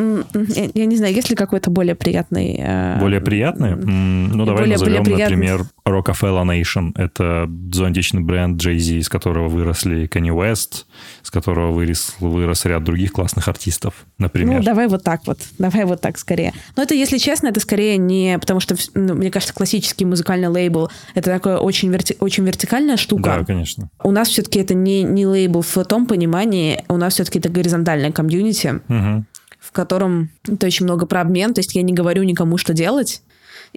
[0.49, 2.57] Я, я не знаю, есть ли какой-то более приятный...
[2.59, 3.73] Э, более приятный?
[3.73, 6.91] Ну, давай более, назовем, более например, Rockefeller Nation.
[6.95, 10.83] Это зонтичный бренд Jay-Z, из которого выросли Kanye West,
[11.21, 14.57] с которого вырос, вырос ряд других классных артистов, например.
[14.57, 15.39] Ну, давай вот так вот.
[15.57, 16.51] Давай вот так скорее.
[16.75, 18.37] Но это, если честно, это скорее не...
[18.37, 22.17] Потому что, ну, мне кажется, классический музыкальный лейбл— это такая очень, верти...
[22.19, 23.37] очень вертикальная штука.
[23.39, 23.89] Да, конечно.
[24.03, 28.11] У нас все-таки это не, не лейбл в том понимании, у нас все-таки это горизонтальная
[28.11, 28.81] комьюнити.
[28.89, 29.12] Угу
[29.73, 30.29] в котором
[30.61, 31.55] очень много про обмен.
[31.55, 33.23] То есть я не говорю никому, что делать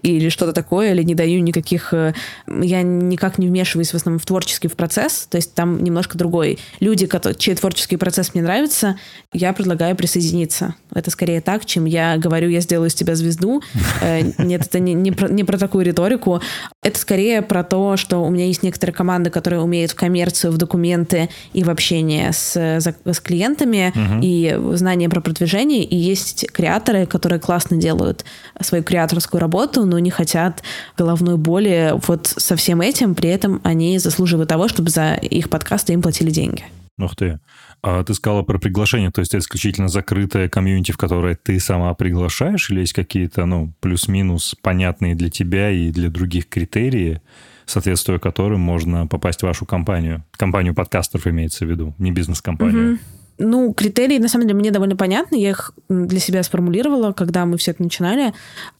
[0.02, 1.92] или что-то такое, или не даю никаких...
[1.94, 2.14] Э,
[2.46, 6.58] я никак не вмешиваюсь в основном в творческий процесс, то есть там немножко другой.
[6.80, 8.98] Люди, которые, чей творческий процесс мне нравится,
[9.32, 10.74] я предлагаю присоединиться.
[10.94, 13.62] Это скорее так, чем я говорю, я сделаю из тебя звезду.
[14.02, 16.40] Э, нет, это не, не, про, не про такую риторику.
[16.82, 20.58] Это скорее про то, что у меня есть некоторые команды, которые умеют в коммерцию, в
[20.58, 24.20] документы и в общение с, с клиентами, угу.
[24.22, 28.24] и знания про продвижение, и есть креаторы, которые классно делают
[28.60, 30.62] свою креаторскую работу, но не хотят
[30.96, 35.92] головной боли вот со всем этим, при этом они заслуживают того, чтобы за их подкасты
[35.92, 36.64] им платили деньги.
[36.98, 37.40] Ух ты.
[37.82, 41.92] А ты сказала про приглашение, то есть это исключительно закрытая комьюнити, в которое ты сама
[41.94, 47.20] приглашаешь, или есть какие-то, ну, плюс-минус понятные для тебя и для других критерии,
[47.66, 50.24] соответствуя которым можно попасть в вашу компанию?
[50.32, 52.94] Компанию подкастеров имеется в виду, не бизнес-компанию.
[52.94, 53.00] Угу.
[53.38, 55.36] Ну, критерии, на самом деле, мне довольно понятны.
[55.36, 58.32] Я их для себя сформулировала, когда мы все это начинали.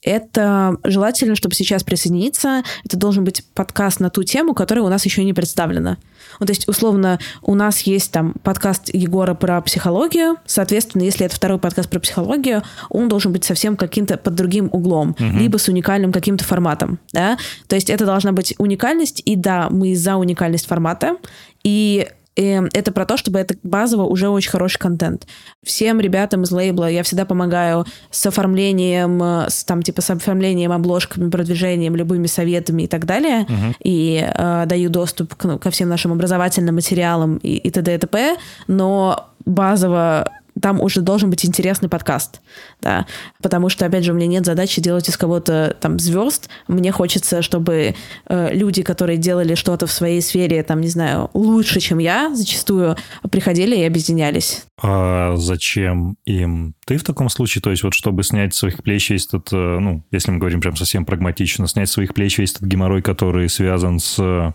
[0.03, 2.63] Это желательно, чтобы сейчас присоединиться.
[2.85, 5.99] Это должен быть подкаст на ту тему, которая у нас еще не представлена.
[6.41, 10.37] Ну, то есть, условно, у нас есть там подкаст Егора про психологию.
[10.47, 15.11] Соответственно, если это второй подкаст про психологию, он должен быть совсем каким-то под другим углом,
[15.11, 15.39] угу.
[15.39, 16.99] либо с уникальным каким-то форматом.
[17.13, 17.37] Да?
[17.69, 21.17] То есть это должна быть уникальность, и да, мы за уникальность формата.
[21.63, 25.27] И и это про то, чтобы это базово уже очень хороший контент.
[25.65, 31.31] Всем ребятам из лейбла я всегда помогаю с оформлением, с, там, типа, с оформлением, обложками,
[31.31, 33.47] продвижением, любыми советами и так далее.
[33.49, 33.75] Uh-huh.
[33.83, 37.95] И э, даю доступ к, ко всем нашим образовательным материалам и, и т.д.
[37.95, 38.37] и т.п.
[38.69, 40.31] Но базово
[40.61, 42.41] там уже должен быть интересный подкаст,
[42.81, 43.07] да,
[43.43, 47.43] потому что, опять же, у меня нет задачи делать из кого-то там звезд, мне хочется,
[47.43, 47.95] чтобы
[48.29, 52.97] э, люди, которые делали что-то в своей сфере, там, не знаю, лучше, чем я, зачастую
[53.31, 54.65] приходили и объединялись.
[54.83, 57.63] А зачем им ты в таком случае?
[57.63, 60.77] То есть вот чтобы снять своих плеч весь этот, э, ну, если мы говорим прям
[60.77, 64.55] совсем прагматично, снять своих плеч весь этот геморрой, который связан с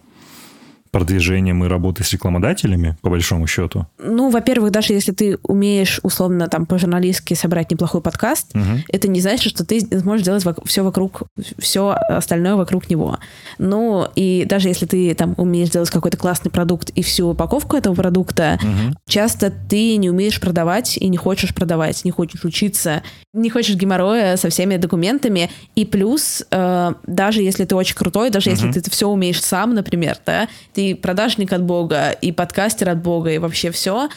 [0.92, 3.88] продвижением и работой с рекламодателями, по большому счету?
[3.98, 8.84] Ну, во-первых, даже если ты умеешь, условно, там, по-журналистски собрать неплохой подкаст, угу.
[8.90, 11.24] это не значит, что ты сможешь делать все вокруг,
[11.58, 13.20] все остальное вокруг него.
[13.58, 17.96] Ну, и даже если ты там умеешь делать какой-то классный продукт и всю упаковку этого
[17.96, 18.96] продукта, угу.
[19.08, 23.02] часто ты не умеешь продавать и не хочешь продавать, не хочешь учиться,
[23.34, 25.50] не хочешь геморроя со всеми документами.
[25.76, 28.58] И плюс, э, даже если ты очень крутой, даже угу.
[28.58, 32.90] если ты это все умеешь сам, например, да, ты ты продажник от Бога, и подкастер
[32.90, 34.10] от Бога, и вообще все,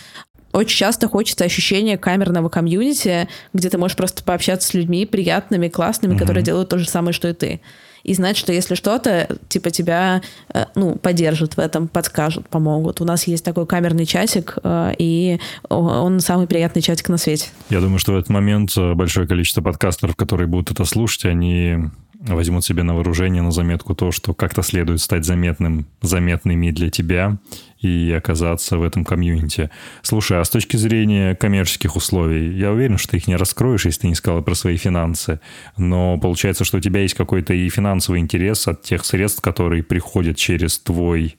[0.53, 6.15] очень часто хочется ощущения камерного комьюнити, где ты можешь просто пообщаться с людьми приятными, классными,
[6.15, 6.19] mm-hmm.
[6.19, 7.61] которые делают то же самое, что и ты.
[8.05, 13.01] И знать, что если что-то, типа тебя, э, ну, поддержат в этом, подскажут, помогут.
[13.01, 17.49] У нас есть такой камерный чатик, э, и он самый приятный чатик на свете.
[17.71, 21.91] Я думаю, что в этот момент большое количество подкастеров, которые будут это слушать, они
[22.27, 27.39] возьмут себе на вооружение, на заметку то, что как-то следует стать заметным, заметными для тебя
[27.81, 29.71] и оказаться в этом комьюнити.
[30.03, 34.03] Слушай, а с точки зрения коммерческих условий, я уверен, что ты их не раскроешь, если
[34.03, 35.41] ты не сказал про свои финансы,
[35.77, 40.37] но получается, что у тебя есть какой-то и финансовый интерес от тех средств, которые приходят
[40.39, 41.37] через твой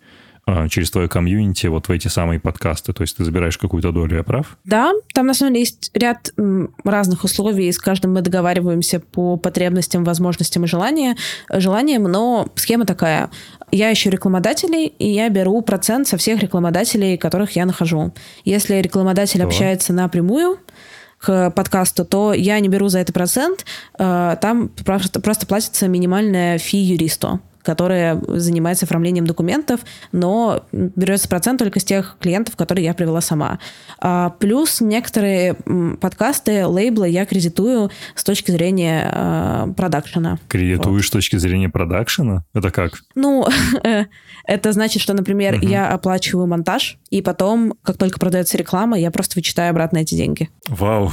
[0.70, 2.94] через твое комьюнити вот в эти самые подкасты?
[2.94, 4.58] То есть ты забираешь какую-то долю, я прав?
[4.64, 6.32] Да, там на самом деле есть ряд
[6.84, 11.16] разных условий, и с каждым мы договариваемся по потребностям, возможностям и желания,
[11.50, 13.30] желаниям, но схема такая.
[13.72, 18.14] Я ищу рекламодателей, и я беру процент со всех рекламодателей, которых я нахожу.
[18.44, 19.48] Если рекламодатель Что?
[19.48, 20.60] общается напрямую,
[21.18, 23.66] к подкасту, то я не беру за это процент,
[23.98, 31.60] э, там просто, просто платится минимальная фи юристу которая занимается оформлением документов, но берется процент
[31.60, 33.60] только с тех клиентов, которые я привела сама.
[34.00, 35.56] А, плюс некоторые
[36.00, 40.38] подкасты, лейблы я кредитую с точки зрения а, продакшена.
[40.48, 41.08] Кредитуешь вот.
[41.08, 42.46] с точки зрения продакшена?
[42.54, 43.00] Это как?
[43.16, 43.46] Ну,
[44.46, 45.68] это значит, что, например, угу.
[45.68, 50.50] я оплачиваю монтаж, и потом, как только продается реклама, я просто вычитаю обратно эти деньги.
[50.68, 51.12] Вау.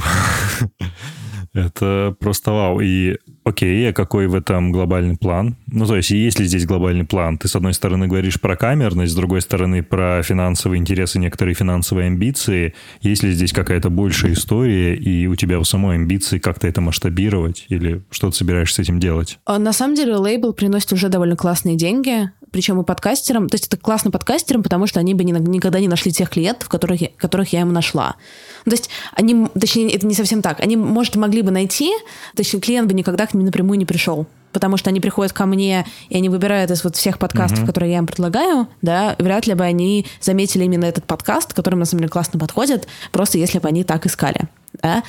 [1.53, 2.79] Это просто вау.
[2.79, 5.55] И окей, а какой в этом глобальный план?
[5.67, 7.37] Ну, то есть, есть ли здесь глобальный план?
[7.37, 12.07] Ты, с одной стороны, говоришь про камерность, с другой стороны, про финансовые интересы, некоторые финансовые
[12.07, 12.73] амбиции.
[13.01, 17.65] Есть ли здесь какая-то большая история, и у тебя у самой амбиции как-то это масштабировать?
[17.69, 19.39] Или что ты собираешься с этим делать?
[19.45, 23.49] А, на самом деле, лейбл приносит уже довольно классные деньги причем и подкастерам.
[23.49, 27.01] То есть это классно подкастерам, потому что они бы никогда не нашли тех клиентов, которых,
[27.17, 28.15] которых я им нашла.
[28.63, 30.61] То есть они, точнее, это не совсем так.
[30.61, 31.91] Они, может, могли бы найти,
[32.35, 35.83] точнее, клиент бы никогда к ним напрямую не пришел потому что они приходят ко мне,
[36.09, 37.65] и они выбирают из вот всех подкастов, uh-huh.
[37.65, 41.85] которые я им предлагаю, да, вряд ли бы они заметили именно этот подкаст, который на
[41.85, 44.41] самом деле классно подходит, просто если бы они так искали,
[44.81, 45.03] да.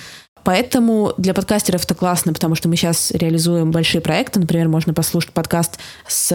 [0.44, 4.40] Поэтому для подкастеров это классно, потому что мы сейчас реализуем большие проекты.
[4.40, 6.30] Например, можно послушать подкаст с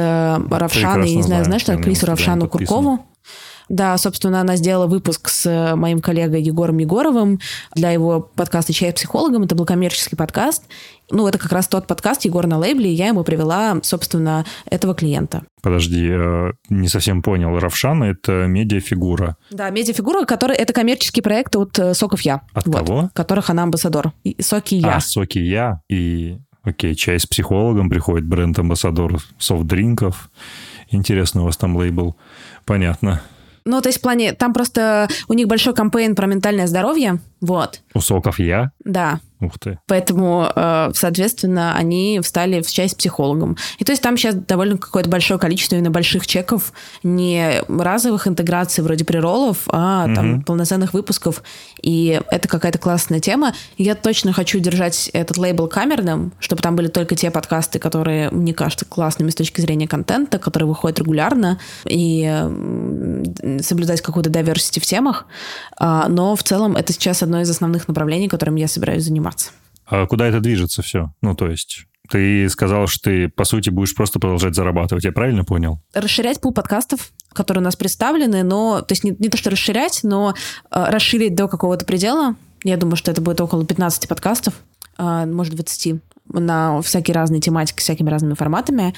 [0.50, 3.06] Равшаной, не знаю, знаешь, что Крису Равшану Куркову.
[3.70, 7.40] Да, собственно, она сделала выпуск с э, моим коллегой Егором Егоровым
[7.76, 9.44] для его подкаста «Чай психологом».
[9.44, 10.64] Это был коммерческий подкаст.
[11.12, 14.96] Ну, это как раз тот подкаст Егор на лейбле, и я ему привела, собственно, этого
[14.96, 15.44] клиента.
[15.62, 17.58] Подожди, я не совсем понял.
[17.60, 19.38] Равшан— это медиафигура.
[19.52, 20.58] Да, медиафигура, которая...
[20.58, 22.42] Это коммерческий проект от э, Соков Я.
[22.54, 23.10] От вот, кого?
[23.14, 24.14] Которых она амбассадор.
[24.40, 24.96] Соки Я.
[24.96, 25.82] А, Соки Я.
[25.90, 30.30] И, окей, чай с психологом приходит, бренд-амбассадор софт-дринков.
[30.90, 32.16] Интересно, у вас там лейбл.
[32.66, 33.22] Понятно.
[33.70, 37.82] Ну, то есть в плане, там просто у них большой кампейн про ментальное здоровье, вот.
[37.94, 38.72] У соков я?
[38.84, 39.20] Да.
[39.42, 39.80] Ух ты.
[39.88, 43.58] Поэтому, э, соответственно, они встали в часть психологом.
[43.78, 46.74] И то есть там сейчас довольно какое-то большое количество именно больших чеков,
[47.04, 50.16] не разовых интеграций вроде приролов, а угу.
[50.16, 51.42] там полноценных выпусков.
[51.82, 53.54] И это какая-то классная тема.
[53.78, 58.54] Я точно хочу держать этот лейбл камерным, чтобы там были только те подкасты, которые, мне
[58.54, 62.26] кажется, классными с точки зрения контента, которые выходят регулярно, и
[63.62, 65.26] соблюдать какую-то diversity в темах.
[65.78, 69.29] А, но в целом это сейчас одно из основных направлений, которым я собираюсь заниматься.
[69.86, 71.14] А куда это движется все?
[71.22, 75.04] Ну, то есть ты сказал, что ты, по сути, будешь просто продолжать зарабатывать.
[75.04, 75.80] Я правильно понял?
[75.94, 78.82] Расширять пул подкастов, которые у нас представлены, но...
[78.82, 80.34] То есть не, не то, что расширять, но
[80.72, 82.36] э, расширить до какого-то предела.
[82.64, 84.56] Я думаю, что это будет около 15 подкастов,
[84.98, 86.02] э, может, 20
[86.32, 88.94] на всякие разные тематики, всякими разными форматами,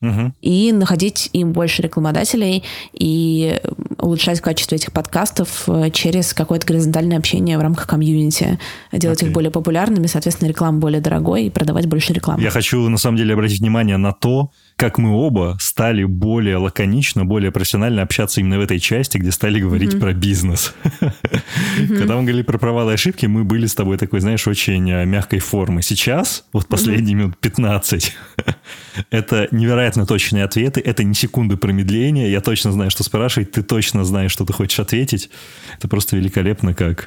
[0.00, 0.32] угу.
[0.40, 3.60] и находить им больше рекламодателей и
[3.98, 8.58] улучшать качество этих подкастов э, через какое-то горизонтальное общение в рамках комьюнити,
[8.92, 9.26] делать okay.
[9.26, 12.42] их более популярными, соответственно, реклама более дорогой и продавать больше рекламы.
[12.42, 14.50] Я хочу, на самом деле, обратить внимание на то,
[14.82, 19.60] как мы оба стали более лаконично, более профессионально общаться именно в этой части, где стали
[19.60, 20.00] говорить mm-hmm.
[20.00, 20.74] про бизнес.
[20.82, 21.98] Mm-hmm.
[21.98, 25.04] Когда мы говорили про провалы и ошибки, мы были с тобой такой, знаешь, очень э,
[25.04, 25.82] мягкой формы.
[25.82, 27.18] Сейчас, вот последние mm-hmm.
[27.18, 28.16] минут 15,
[29.10, 34.04] это невероятно точные ответы, это не секунды промедления, я точно знаю, что спрашивать, ты точно
[34.04, 35.30] знаешь, что ты хочешь ответить.
[35.78, 37.06] Это просто великолепно, как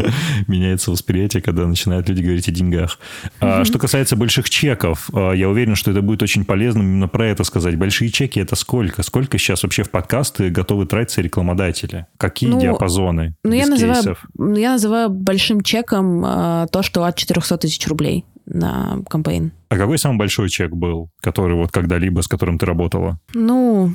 [0.46, 3.00] меняется восприятие, когда начинают люди говорить о деньгах.
[3.40, 3.62] Mm-hmm.
[3.62, 7.28] А, что касается больших чеков, а, я уверен, что это будет очень полезным именно про
[7.28, 7.76] это сказать.
[7.76, 9.02] Большие чеки это сколько?
[9.02, 12.04] Сколько сейчас вообще в подкасты готовы тратиться рекламодатели?
[12.18, 13.34] Какие ну, диапазоны?
[13.42, 18.26] Ну, я называю, ну, я называю большим чеком э, то, что от 400 тысяч рублей
[18.44, 19.52] на кампейн.
[19.70, 23.18] А какой самый большой чек был, который вот когда-либо, с которым ты работала?
[23.32, 23.92] Ну,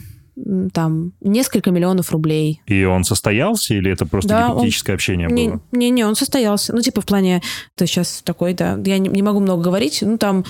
[0.73, 2.63] там несколько миллионов рублей.
[2.65, 4.97] И он состоялся или это просто да, гипотетическое он...
[4.97, 5.61] общение не, было?
[5.73, 6.73] Не-не, он состоялся.
[6.73, 7.43] Ну, типа в плане,
[7.77, 10.43] то сейчас такой, да, я не, не могу много говорить, ну, там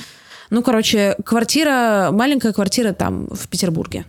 [0.52, 4.06] ну, короче, квартира, маленькая квартира там, в Петербурге.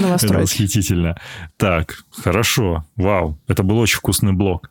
[0.00, 0.42] новостройке.
[0.42, 1.16] Восхитительно.
[1.56, 2.84] Так, хорошо.
[2.96, 4.70] Вау, это был очень вкусный блог.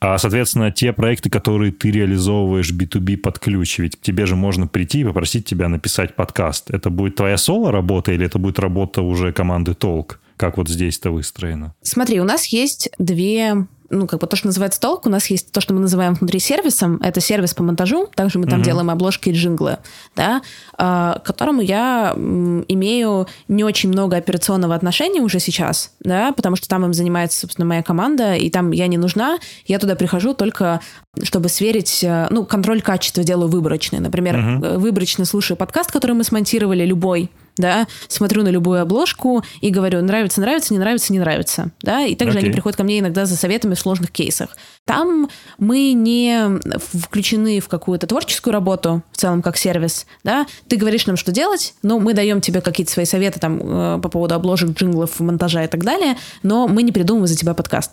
[0.00, 4.66] А, соответственно, те проекты, которые ты реализовываешь B2B под ключ, ведь к тебе же можно
[4.66, 6.70] прийти и попросить тебя написать подкаст.
[6.70, 10.20] Это будет твоя соло-работа или это будет работа уже команды Толк?
[10.36, 11.74] Как вот здесь это выстроено?
[11.82, 15.50] Смотри, у нас есть две ну, как бы то, что называется толк, у нас есть
[15.52, 18.64] то, что мы называем внутри сервисом, это сервис по монтажу, также мы там uh-huh.
[18.64, 19.78] делаем обложки и джинглы,
[20.14, 20.42] да,
[20.76, 26.84] к которому я имею не очень много операционного отношения уже сейчас, да, потому что там
[26.84, 30.80] им занимается, собственно, моя команда, и там я не нужна, я туда прихожу только
[31.22, 33.98] чтобы сверить, э, ну, контроль качества делаю выборочный.
[33.98, 34.78] Например, uh-huh.
[34.78, 40.40] выборочно слушаю подкаст, который мы смонтировали, любой, да, смотрю на любую обложку и говорю, нравится,
[40.40, 42.42] нравится, не нравится, не нравится, да, и также okay.
[42.42, 44.56] они приходят ко мне иногда за советами в сложных кейсах.
[44.84, 45.28] Там
[45.58, 51.16] мы не включены в какую-то творческую работу, в целом как сервис, да, ты говоришь нам,
[51.16, 55.20] что делать, но мы даем тебе какие-то свои советы там э, по поводу обложек, джинглов,
[55.20, 57.92] монтажа и так далее, но мы не придумываем за тебя подкаст.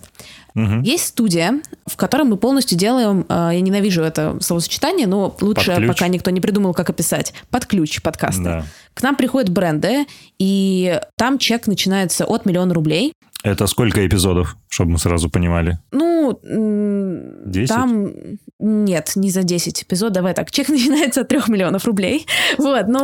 [0.56, 0.82] Угу.
[0.84, 6.08] Есть студия, в которой мы полностью делаем, э, я ненавижу это словосочетание, но лучше пока
[6.08, 8.44] никто не придумал, как описать, под ключ подкаста.
[8.44, 8.66] Да.
[8.94, 10.06] К нам приходят бренды,
[10.40, 13.14] и там чек начинается от миллиона рублей.
[13.44, 15.80] Это сколько эпизодов, чтобы мы сразу понимали?
[15.92, 17.70] Ну, 10?
[17.70, 18.12] там...
[18.60, 20.14] Нет, не за 10 эпизодов.
[20.16, 22.26] Давай так, чек начинается от 3 миллионов рублей.
[22.58, 23.02] Вот, ну...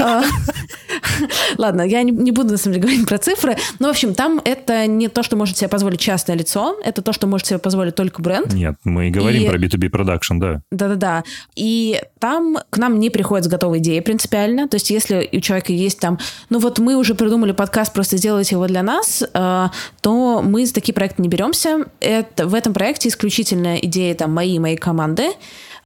[0.00, 0.22] А,
[1.58, 3.56] ладно, я не буду, на самом деле, говорить про цифры.
[3.78, 7.12] Но, в общем, там это не то, что может себе позволить частное лицо, это то,
[7.12, 8.52] что может себе позволить только бренд.
[8.52, 10.62] Нет, мы говорим про B2B продакшн, да.
[10.72, 11.22] Да-да-да.
[11.54, 14.68] И там к нам не приходят с готовой идеей принципиально.
[14.68, 16.18] То есть, если у человека есть там,
[16.50, 20.94] ну вот мы уже придумали подкаст, просто сделайте его для нас, а, то мы такие
[21.04, 21.84] проекты не беремся.
[22.00, 25.32] Это, в этом проекте исключительная идея там мои и моей команды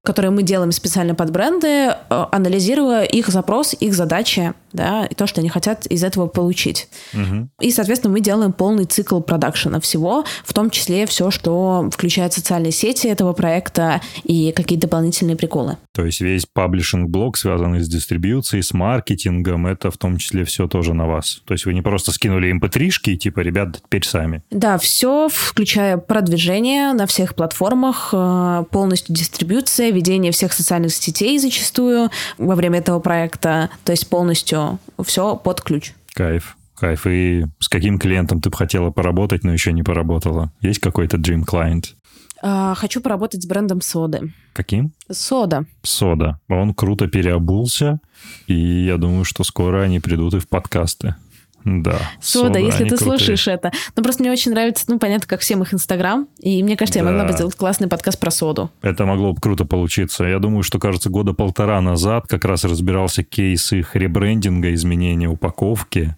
[0.09, 5.27] которые мы делаем специально под бренды, э, анализируя их запрос, их задачи, да, и то,
[5.27, 6.89] что они хотят из этого получить.
[7.13, 7.49] Угу.
[7.61, 12.73] И, соответственно, мы делаем полный цикл продакшена всего, в том числе все, что включает социальные
[12.73, 15.77] сети этого проекта и какие-то дополнительные приколы.
[15.95, 20.95] То есть весь паблишинг-блок, связанный с дистрибьюцией, с маркетингом, это в том числе все тоже
[20.95, 21.43] на вас.
[21.45, 24.43] То есть вы не просто скинули mp3 и типа, ребят, теперь сами.
[24.51, 32.11] Да, все, включая продвижение на всех платформах, э, полностью дистрибьюция, ведение всех социальных сетей зачастую
[32.38, 35.92] во время этого проекта, то есть полностью все под ключ.
[36.14, 36.57] Кайф.
[36.76, 37.07] Кайф.
[37.07, 40.53] И с каким клиентом ты бы хотела поработать, но еще не поработала?
[40.61, 41.94] Есть какой-то dream client?
[42.40, 44.32] А, хочу поработать с брендом соды.
[44.53, 44.92] Каким?
[45.11, 45.64] Сода.
[45.82, 46.38] Сода.
[46.49, 48.01] Он круто переобулся,
[48.46, 51.16] и я думаю, что скоро они придут и в подкасты.
[51.65, 51.99] Да.
[52.21, 53.19] Сода, сода если ты крутые.
[53.19, 53.73] слушаешь это.
[53.97, 56.27] Ну, просто мне очень нравится, ну, понятно, как всем их Инстаграм.
[56.39, 57.05] И мне кажется, да.
[57.05, 58.71] я могла бы сделать классный подкаст про соду.
[58.81, 60.25] Это могло бы круто получиться.
[60.25, 66.17] Я думаю, что, кажется, года полтора назад как раз разбирался кейс их ребрендинга, изменения упаковки.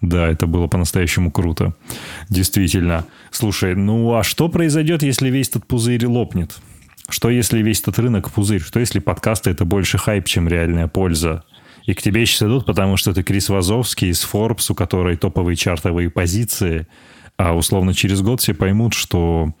[0.00, 1.74] Да, это было по-настоящему круто.
[2.28, 3.04] Действительно.
[3.30, 6.56] Слушай, ну а что произойдет, если весь этот пузырь лопнет?
[7.10, 8.62] Что если весь этот рынок пузырь?
[8.62, 11.44] Что если подкасты это больше хайп, чем реальная польза?
[11.84, 15.56] И к тебе сейчас идут, потому что ты Крис Вазовский из Forbes, у которой топовые
[15.56, 16.86] чартовые позиции,
[17.36, 19.54] а условно через год все поймут, что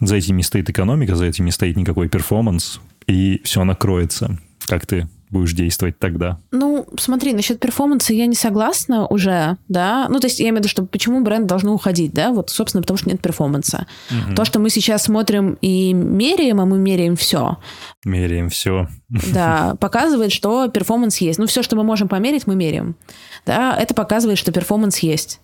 [0.00, 4.38] за этим не стоит экономика, за этим не стоит никакой перформанс, и все накроется.
[4.66, 6.38] Как ты будешь действовать тогда?
[6.52, 10.06] Ну, смотри, насчет перформанса я не согласна уже, да.
[10.08, 12.82] Ну, то есть я имею в виду, что почему бренд должен уходить, да, вот, собственно,
[12.82, 13.86] потому что нет перформанса.
[14.10, 14.34] Угу.
[14.36, 17.58] То, что мы сейчас смотрим и меряем, а мы меряем все.
[18.04, 18.88] Меряем все.
[19.32, 21.38] Да, показывает, что перформанс есть.
[21.38, 22.96] Ну, все, что мы можем померить, мы меряем.
[23.44, 25.40] Да, это показывает, что перформанс есть.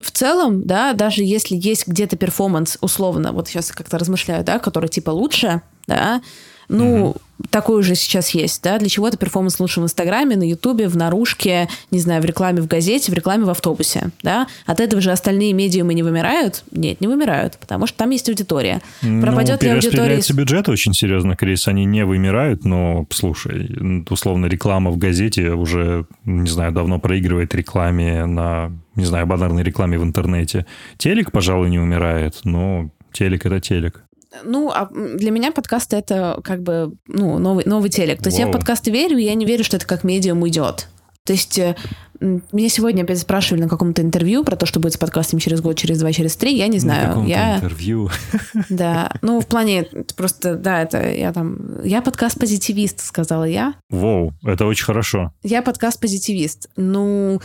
[0.00, 4.88] В целом, да, даже если есть где-то перформанс, условно, вот сейчас как-то размышляю, да, который
[4.88, 6.20] типа лучше, да,
[6.68, 7.16] ну, угу.
[7.50, 11.68] такой уже сейчас есть, да, для чего-то перформанс лучше в Инстаграме, на Ютубе, в наружке,
[11.90, 14.46] не знаю, в рекламе в газете, в рекламе в автобусе, да.
[14.66, 16.64] От этого же остальные медиумы не вымирают?
[16.70, 18.82] Нет, не вымирают, потому что там есть аудитория.
[19.02, 20.20] Ну, Пропадет ли аудитория...
[20.34, 26.48] бюджет очень серьезно, Крис, они не вымирают, но, слушай, условно, реклама в газете уже, не
[26.48, 30.66] знаю, давно проигрывает рекламе на, не знаю, баннерной рекламе в интернете.
[30.98, 34.04] Телек, пожалуй, не умирает, но телек— это телек.
[34.44, 38.22] Ну, а для меня подкасты это как бы ну, новый, новый телек.
[38.22, 38.46] То есть Воу.
[38.46, 40.88] я в подкасты верю, и я не верю, что это как медиум уйдет.
[41.24, 41.76] То есть э,
[42.20, 45.76] меня сегодня опять спрашивали на каком-то интервью про то, что будет с подкастом через год,
[45.76, 46.56] через два, через три.
[46.56, 47.20] Я не знаю.
[47.20, 47.56] На я...
[47.56, 48.10] интервью.
[48.70, 49.12] Да.
[49.22, 49.86] Ну, в плане
[50.16, 51.82] просто, да, это я там...
[51.84, 53.74] Я подкаст-позитивист, сказала я.
[53.90, 55.32] Воу, это очень хорошо.
[55.42, 56.70] Я подкаст-позитивист.
[56.76, 57.40] Ну,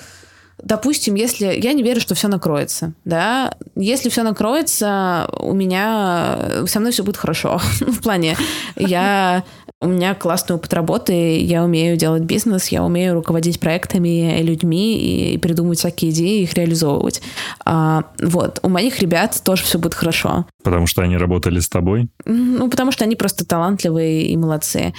[0.62, 6.80] допустим, если я не верю, что все накроется, да, если все накроется, у меня со
[6.80, 7.60] мной все будет хорошо.
[7.80, 8.36] в плане,
[8.76, 9.44] я
[9.82, 15.38] У меня классный опыт работы, я умею делать бизнес, я умею руководить проектами, людьми и
[15.38, 17.22] придумывать всякие идеи, их реализовывать.
[17.66, 18.60] А, вот.
[18.64, 20.46] У моих ребят тоже все будет хорошо.
[20.64, 22.08] Потому что они работали с тобой?
[22.24, 24.94] Ну, потому что они просто талантливые и молодцы.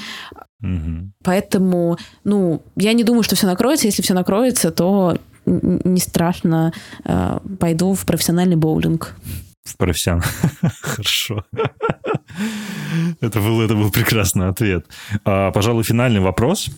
[0.61, 1.12] Угу.
[1.22, 3.86] Поэтому, ну, я не думаю, что все накроется.
[3.86, 5.16] Если все накроется, то
[5.47, 6.72] не страшно,
[7.05, 9.14] э, пойду в профессиональный боулинг.
[9.64, 10.22] В профессионал.
[10.82, 11.45] Хорошо.
[13.20, 14.86] Это был, это был прекрасный ответ.
[15.24, 16.70] А, пожалуй, финальный вопрос.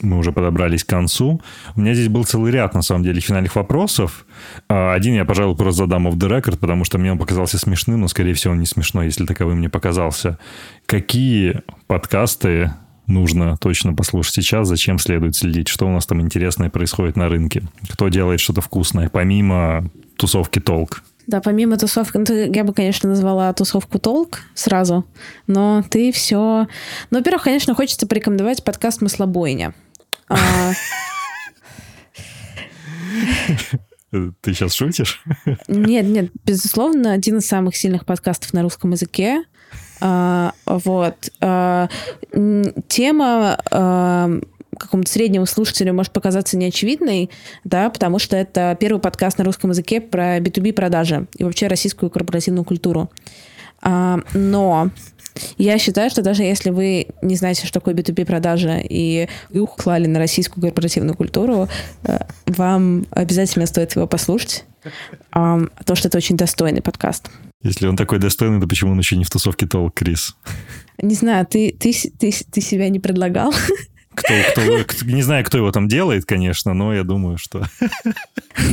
[0.00, 1.42] Мы уже подобрались к концу.
[1.76, 4.26] У меня здесь был целый ряд, на самом деле, финальных вопросов.
[4.68, 8.00] А, один я, пожалуй, просто задам off the record, потому что мне он показался смешным,
[8.00, 10.38] но, скорее всего, он не смешной, если таковым мне показался.
[10.86, 12.72] Какие подкасты
[13.06, 17.62] нужно точно послушать сейчас, зачем следует следить, что у нас там интересное происходит на рынке,
[17.88, 21.02] кто делает что-то вкусное, помимо тусовки толк.
[21.26, 25.06] Да, помимо тусовки, ну, я бы, конечно, назвала тусовку толк сразу,
[25.46, 26.66] но ты все...
[27.10, 29.74] Ну, во-первых, конечно, хочется порекомендовать подкаст «Маслобойня».
[30.28, 30.72] А,
[34.10, 35.22] ты сейчас шутишь?
[35.66, 39.44] Нет, нет, безусловно, один из самых сильных подкастов на русском языке.
[40.00, 41.30] А, вот.
[41.40, 41.88] А,
[42.88, 44.30] тема а,
[44.78, 47.30] какому-то среднему слушателю может показаться неочевидной,
[47.64, 52.10] да, потому что это первый подкаст на русском языке про B2B продажи и вообще российскую
[52.10, 53.10] корпоративную культуру.
[53.82, 54.90] Но
[55.58, 60.18] я считаю, что даже если вы не знаете, что такое B2B продажа и ухлали на
[60.18, 61.68] российскую корпоративную культуру,
[62.04, 64.64] э, вам обязательно стоит его послушать,
[65.30, 67.30] потому что это очень достойный подкаст.
[67.64, 70.36] Если он такой достойный, то почему он еще не в тусовке толк, Крис?
[71.02, 73.52] Не знаю, ты, ты, ты, ты себя не предлагал?
[74.14, 74.32] Кто,
[74.86, 77.64] кто, не знаю, кто его там делает, конечно, но я думаю, что...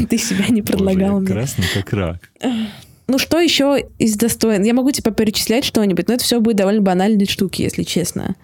[0.10, 2.30] Ты себя не предлагал Боже, красный как рак.
[3.08, 4.62] Ну, что еще из достоин?
[4.62, 8.36] Я могу типа перечислять что-нибудь, но это все будет довольно банальные штуки, если честно.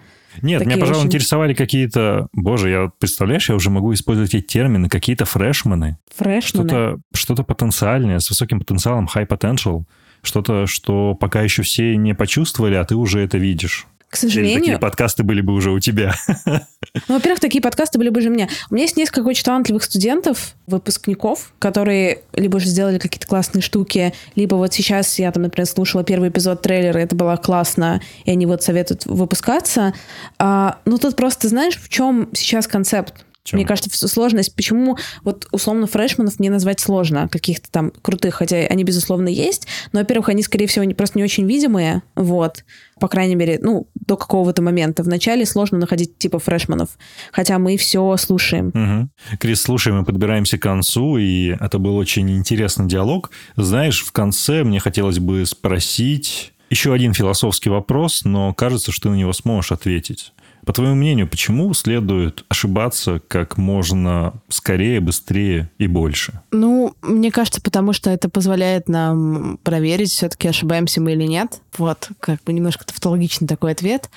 [0.42, 1.08] Нет, Такие меня, пожалуй, очень...
[1.08, 2.28] интересовали какие-то...
[2.32, 5.98] Боже, я, представляешь, я уже могу использовать эти термины, какие-то фрешмены.
[6.14, 6.68] Фрешмены?
[6.68, 9.84] Что-то, что-то потенциальное, с высоким потенциалом, high potential.
[10.22, 13.86] Что-то, что пока еще все не почувствовали, а ты уже это видишь.
[14.10, 14.52] К сожалению...
[14.52, 16.14] Или такие подкасты были бы уже у тебя.
[16.46, 18.48] Ну, во-первых, такие подкасты были бы уже у меня.
[18.70, 24.14] У меня есть несколько очень талантливых студентов, выпускников, которые либо уже сделали какие-то классные штуки,
[24.34, 28.46] либо вот сейчас я там, например, слушала первый эпизод трейлера, это было классно, и они
[28.46, 29.92] вот советуют выпускаться.
[30.38, 33.26] А, ну, тут просто, знаешь, в чем сейчас концепт?
[33.48, 33.56] Чем?
[33.56, 38.84] Мне кажется, сложность, почему вот условно фрешманов мне назвать сложно, каких-то там крутых, хотя они,
[38.84, 42.66] безусловно, есть, но, во-первых, они, скорее всего, не, просто не очень видимые, вот,
[43.00, 45.02] по крайней мере, ну, до какого-то момента.
[45.02, 46.90] Вначале сложно находить типа фрешманов,
[47.32, 48.68] хотя мы все слушаем.
[48.68, 49.38] Угу.
[49.38, 53.30] Крис, слушай, мы подбираемся к концу, и это был очень интересный диалог.
[53.56, 59.08] Знаешь, в конце мне хотелось бы спросить еще один философский вопрос, но кажется, что ты
[59.08, 60.34] на него сможешь ответить.
[60.68, 66.42] По твоему мнению, почему следует ошибаться как можно скорее, быстрее и больше?
[66.50, 71.62] Ну, мне кажется, потому что это позволяет нам проверить, все-таки ошибаемся мы или нет.
[71.78, 74.10] Вот, как бы немножко тавтологичный такой ответ.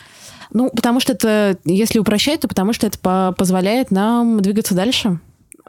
[0.51, 5.21] Ну, потому что это, если упрощать, то потому что это по позволяет нам двигаться дальше.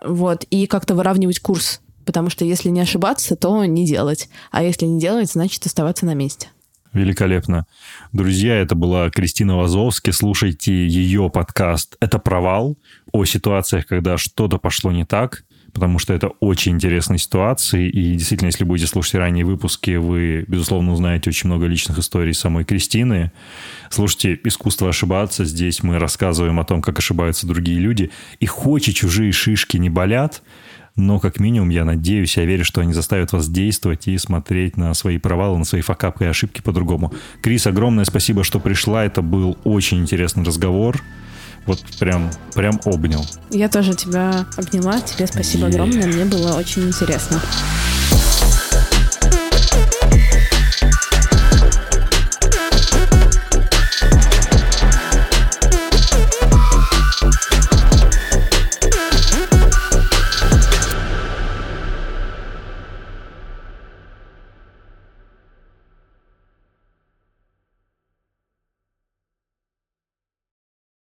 [0.05, 1.81] Вот, и как-то выравнивать курс.
[2.05, 4.29] Потому что если не ошибаться, то не делать.
[4.51, 6.49] А если не делать, значит оставаться на месте.
[6.93, 7.66] Великолепно.
[8.12, 10.10] Друзья, это была Кристина Вазовски.
[10.10, 12.77] Слушайте ее подкаст «Это провал»
[13.12, 17.89] о ситуациях, когда что-то пошло не так, потому что это очень интересные ситуации.
[17.89, 22.64] И действительно, если будете слушать ранние выпуски, вы, безусловно, узнаете очень много личных историй самой
[22.64, 23.32] Кристины.
[23.89, 25.47] Слушайте «Искусство ошибаться».
[25.47, 28.10] Здесь мы рассказываем о том, как ошибаются другие люди.
[28.39, 30.43] И хоть и чужие шишки не болят,
[30.97, 34.93] но как минимум я надеюсь, я верю, что они заставят вас действовать и смотреть на
[34.94, 37.12] свои провалы, на свои факапы и ошибки по-другому.
[37.40, 39.05] Крис, огромное спасибо, что пришла.
[39.05, 41.02] Это был очень интересный разговор.
[41.64, 43.24] Вот прям, прям обнял.
[43.51, 45.01] Я тоже тебя обняла.
[45.01, 46.06] Тебе спасибо огромное.
[46.06, 47.40] Мне было очень интересно.